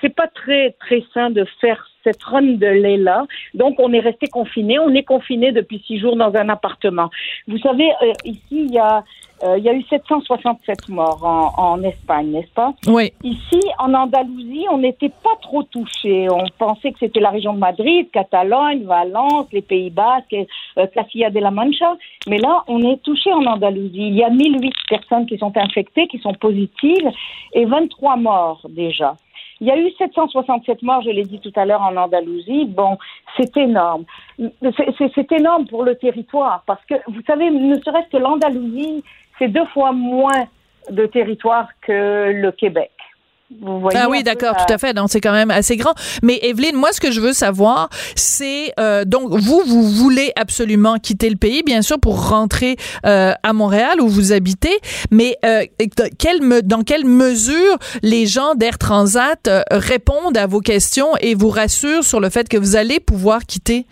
[0.00, 3.26] c'est pas très très sain de faire cette run de lait là.
[3.54, 4.78] Donc on est resté confiné.
[4.78, 7.10] On est confiné depuis six jours dans un appartement.
[7.46, 9.04] Vous savez, euh, ici il y a
[9.44, 12.74] euh, il y a eu 767 morts en, en Espagne, n'est-ce pas?
[12.86, 13.12] Oui.
[13.24, 16.28] Ici, en Andalousie, on n'était pas trop touchés.
[16.30, 21.40] On pensait que c'était la région de Madrid, Catalogne, Valence, les Pays-Bas, euh, Castilla de
[21.40, 21.96] la Mancha.
[22.28, 24.08] Mais là, on est touché en Andalousie.
[24.08, 27.10] Il y a 1008 personnes qui sont infectées, qui sont positives,
[27.52, 29.16] et 23 morts déjà.
[29.60, 32.66] Il y a eu 767 morts, je l'ai dit tout à l'heure, en Andalousie.
[32.66, 32.98] Bon,
[33.36, 34.04] c'est énorme.
[35.16, 39.04] C'est énorme pour le territoire parce que, vous savez, ne serait-ce que l'Andalousie,
[39.38, 40.44] c'est deux fois moins
[40.90, 42.90] de territoire que le Québec.
[43.94, 44.94] Ah oui, d'accord, tout à fait.
[44.94, 45.94] Donc c'est quand même assez grand.
[46.22, 50.98] Mais Evelyne, moi, ce que je veux savoir, c'est euh, donc vous, vous voulez absolument
[50.98, 52.76] quitter le pays, bien sûr, pour rentrer
[53.06, 54.76] euh, à Montréal où vous habitez.
[55.10, 55.64] Mais euh,
[56.64, 62.04] dans quelle mesure les gens d'Air Transat euh, répondent à vos questions et vous rassurent
[62.04, 63.86] sur le fait que vous allez pouvoir quitter?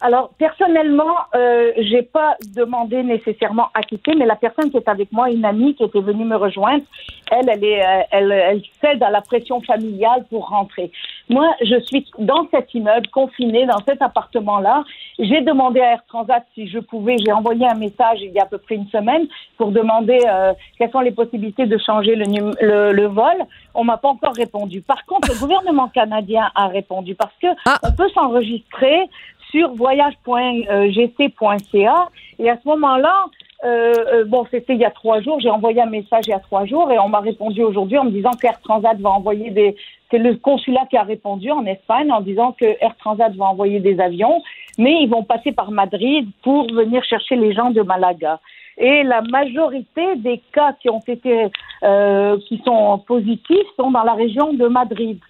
[0.00, 5.12] Alors personnellement, euh, j'ai pas demandé nécessairement à quitter, mais la personne qui est avec
[5.12, 6.84] moi, une amie qui était venue me rejoindre,
[7.30, 10.90] elle, elle est, euh, elle, elle cède à la pression familiale pour rentrer.
[11.28, 14.84] Moi, je suis dans cet immeuble, confinée dans cet appartement-là.
[15.18, 17.16] J'ai demandé à Air Transat si je pouvais.
[17.18, 19.28] J'ai envoyé un message il y a à peu près une semaine
[19.58, 22.24] pour demander euh, quelles sont les possibilités de changer le,
[22.60, 23.36] le, le vol.
[23.74, 24.80] On m'a pas encore répondu.
[24.80, 27.78] Par contre, le gouvernement canadien a répondu parce que ah.
[27.84, 29.08] on peut s'enregistrer
[29.50, 32.08] sur voyage.gc.ca.
[32.38, 33.26] Et à ce moment-là,
[33.62, 36.34] euh, euh, bon, c'était il y a trois jours, j'ai envoyé un message il y
[36.34, 39.50] a trois jours et on m'a répondu aujourd'hui en me disant qu'Air Transat va envoyer
[39.50, 39.76] des...
[40.10, 43.80] C'est le consulat qui a répondu en Espagne en disant que Air Transat va envoyer
[43.80, 44.42] des avions,
[44.78, 48.40] mais ils vont passer par Madrid pour venir chercher les gens de Malaga.
[48.78, 51.48] Et la majorité des cas qui ont été,
[51.82, 55.20] euh, qui sont positifs sont dans la région de Madrid.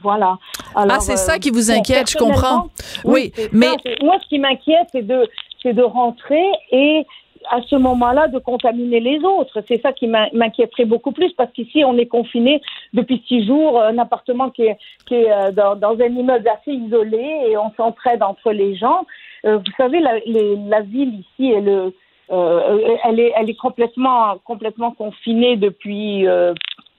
[0.00, 0.38] Voilà.
[0.74, 2.68] ah, c'est ça qui vous inquiète, je comprends.
[3.04, 3.68] Oui, mais
[4.02, 5.28] moi, ce qui m'inquiète, c'est de,
[5.62, 7.04] c'est de rentrer et
[7.50, 9.62] à ce moment-là de contaminer les autres.
[9.66, 12.62] C'est ça qui m'inquiéterait beaucoup plus parce qu'ici on est confiné
[12.92, 16.72] depuis six jours, un appartement qui est, qui est euh, dans, dans, un immeuble assez
[16.72, 19.06] isolé et on s'entraide entre les gens.
[19.44, 21.92] Euh, vous savez, la, la, ville ici est le,
[22.30, 26.54] euh, elle est, elle est complètement, complètement confinée depuis euh,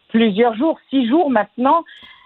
[0.09, 1.83] plusieurs jours, six jours maintenant.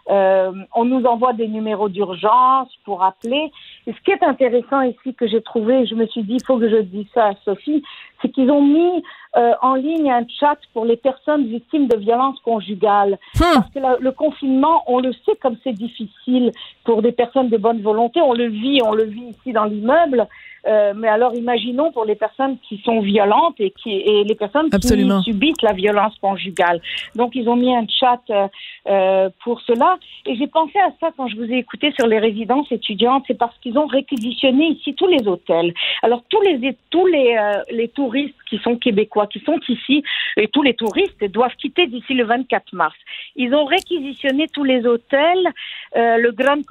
[0.10, 3.52] Euh, on nous envoie des numéros d'urgence pour appeler.
[3.86, 6.58] Et ce qui est intéressant ici que j'ai trouvé, je me suis dit, il faut
[6.58, 7.84] que je dise ça à Sophie,
[8.22, 9.04] c'est qu'ils ont mis
[9.36, 13.20] euh, en ligne un chat pour les personnes victimes de violences conjugales.
[13.36, 13.44] Hmm.
[13.56, 16.52] Parce que le confinement, on le sait comme c'est difficile
[16.86, 18.22] pour des personnes de bonne volonté.
[18.22, 20.28] On le vit, on le vit ici dans l'immeuble.
[20.66, 24.70] Euh, mais alors, imaginons pour les personnes qui sont violentes et, qui, et les personnes
[24.70, 26.82] qui subissent la violence conjugale.
[27.16, 28.48] Donc, ils ont mis un chat euh,
[28.88, 29.98] euh, pour cela.
[30.26, 33.24] Et j'ai pensé à ça quand je vous ai écouté sur les résidences étudiantes.
[33.28, 35.74] C'est parce qu'ils ont réquisitionné ici tous les hôtels.
[36.04, 37.38] Alors, tous les, tous les,
[37.72, 40.04] les touristes qui sont québécois, qui sont ici,
[40.38, 42.96] et tous les touristes doivent quitter d'ici le 24 mars.
[43.36, 45.48] Ils ont réquisitionné tous les hôtels.
[45.96, 46.64] le Grand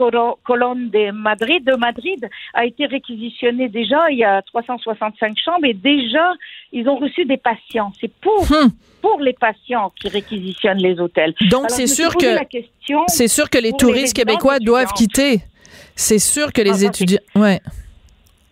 [0.44, 5.64] Colonne de Madrid, de Madrid a été réquisitionné déjà déjà, il y a 365 chambres
[5.64, 6.32] et déjà,
[6.72, 7.92] ils ont reçu des patients.
[8.00, 8.70] C'est pour, hmm.
[9.00, 11.34] pour les patients qui réquisitionnent les hôtels.
[11.50, 12.36] Donc, c'est sûr que,
[13.08, 15.40] c'est sûr que les touristes québécois doivent quitter.
[15.94, 17.60] C'est sûr que les ah, étudiants, ouais.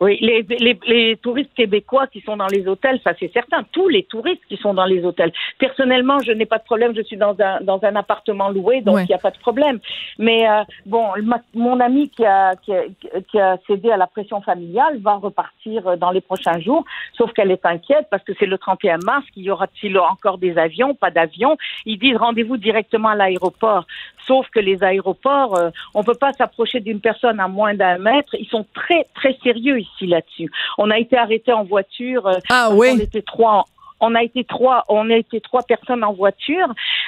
[0.04, 3.62] Oui, les, les, les, touristes québécois qui sont dans les hôtels, ça c'est certain.
[3.72, 5.32] Tous les touristes qui sont dans les hôtels.
[5.58, 6.92] Personnellement, je n'ai pas de problème.
[6.94, 9.78] Je suis dans un dans un appartement loué, donc il n'y a pas de problème.
[10.18, 11.06] Mais euh, bon,
[11.54, 12.82] mon ami qui a, qui a,
[13.30, 16.84] qui a cédé à la pression familiale va repartir euh, dans les prochains jours.
[17.16, 19.24] Sauf qu'elle est inquiète parce que c'est le 31 mars.
[19.32, 21.56] Qu'il y aura-t-il encore des avions Pas d'avions?
[21.86, 23.86] Ils disent rendez-vous directement à l'aéroport.
[24.26, 28.34] Sauf que les aéroports, euh, on peut pas s'approcher d'une personne à moins d'un mètre.
[28.38, 30.50] Ils sont très très sérieux ici là-dessus.
[30.78, 32.26] On a été arrêté en voiture.
[32.26, 32.88] Euh, ah oui.
[32.94, 33.64] On était trois.
[34.00, 36.66] On a été trois, on a été trois personnes en voiture,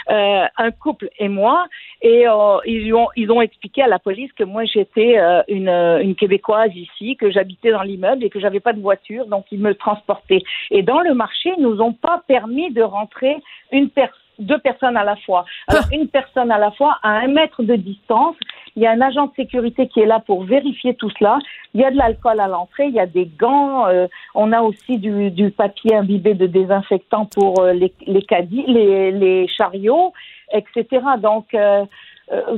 [0.09, 1.67] euh, un couple et moi,
[2.01, 5.19] et euh, ils ont ils ont expliqué à la police que moi j'étais
[5.49, 9.47] une, une québécoise ici, que j'habitais dans l'immeuble et que j'avais pas de voiture, donc
[9.51, 10.43] ils me transportaient.
[10.71, 13.37] Et dans le marché, ils nous ont pas permis de rentrer
[13.73, 15.45] une personne deux personnes à la fois.
[15.69, 15.95] Alors, ah.
[15.95, 18.37] une personne à la fois à un mètre de distance.
[18.77, 21.39] Il y a un agent de sécurité qui est là pour vérifier tout cela.
[21.73, 23.87] Il y a de l'alcool à l'entrée, il y a des gants.
[23.87, 28.65] Euh, on a aussi du, du, papier imbibé de désinfectant pour euh, les, les caddies,
[28.67, 30.13] les, les, chariots,
[30.53, 30.87] etc.
[31.19, 31.87] Donc, euh,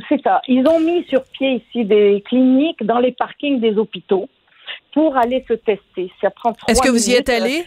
[0.08, 0.42] c'est ça.
[0.48, 4.28] Ils ont mis sur pied ici des cliniques dans les parkings des hôpitaux
[4.92, 6.10] pour aller se tester.
[6.20, 7.64] Ça prend Est-ce que vous y êtes allé?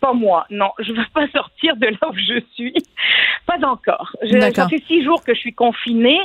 [0.00, 0.70] Pas moi, non.
[0.78, 2.74] Je ne veux pas sortir de là où je suis.
[3.46, 4.14] Pas encore.
[4.54, 6.20] Ça fait six jours que je suis confinée.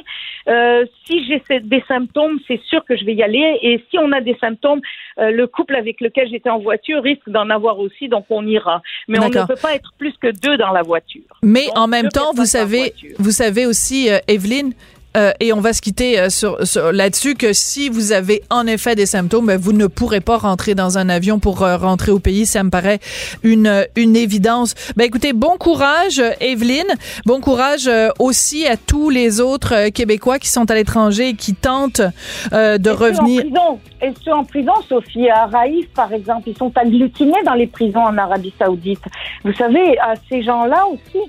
[0.47, 3.59] Euh, si j'ai des symptômes, c'est sûr que je vais y aller.
[3.61, 4.81] Et si on a des symptômes,
[5.19, 8.81] euh, le couple avec lequel j'étais en voiture risque d'en avoir aussi, donc on ira.
[9.07, 11.21] Mais on ne peut pas être plus que deux dans la voiture.
[11.41, 14.73] Mais en même temps, vous savez, vous savez aussi, euh, Evelyne,
[15.15, 16.57] euh, et on va se quitter euh, sur,
[16.91, 20.75] là-dessus que si vous avez en effet des symptômes, ben, vous ne pourrez pas rentrer
[20.75, 22.45] dans un avion pour euh, rentrer au pays.
[22.45, 22.99] Ça me paraît
[23.43, 24.73] une, une évidence.
[24.95, 26.87] Ben écoutez, bon courage, Evelyne.
[27.25, 27.89] Bon courage
[28.19, 32.01] aussi à tous les autres Québécois qui sont à l'étranger et qui tentent
[32.51, 33.41] de revenir.
[33.41, 33.79] En prison.
[34.01, 38.01] Et ceux en prison, Sophie, à Raïf, par exemple, ils sont agglutinés dans les prisons
[38.03, 39.03] en Arabie Saoudite.
[39.43, 41.19] Vous savez, à ces gens-là aussi,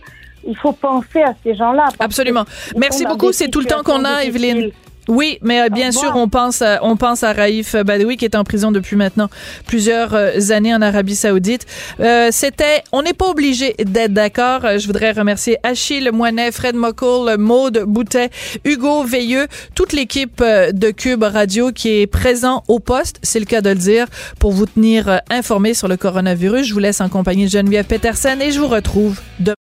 [0.46, 1.86] il faut penser à ces gens-là.
[1.98, 2.44] Absolument.
[2.76, 3.32] Merci beaucoup.
[3.32, 4.70] C'est tout le temps qu'on a, Evelyne.
[5.08, 8.34] Oui, mais euh, bien sûr, on pense, à, on pense à Raif Badawi qui est
[8.34, 9.28] en prison depuis maintenant
[9.66, 11.66] plusieurs euh, années en Arabie Saoudite.
[12.00, 14.62] Euh, C'était, on n'est pas obligé d'être d'accord.
[14.78, 18.30] Je voudrais remercier Achille Moinet, Fred Mockle, Maude Boutet,
[18.64, 23.60] Hugo Veilleux, toute l'équipe de Cube Radio qui est présent au poste, c'est le cas
[23.60, 24.06] de le dire,
[24.38, 26.66] pour vous tenir informés sur le coronavirus.
[26.66, 29.52] Je vous laisse en compagnie de Geneviève Peterson et je vous retrouve demain.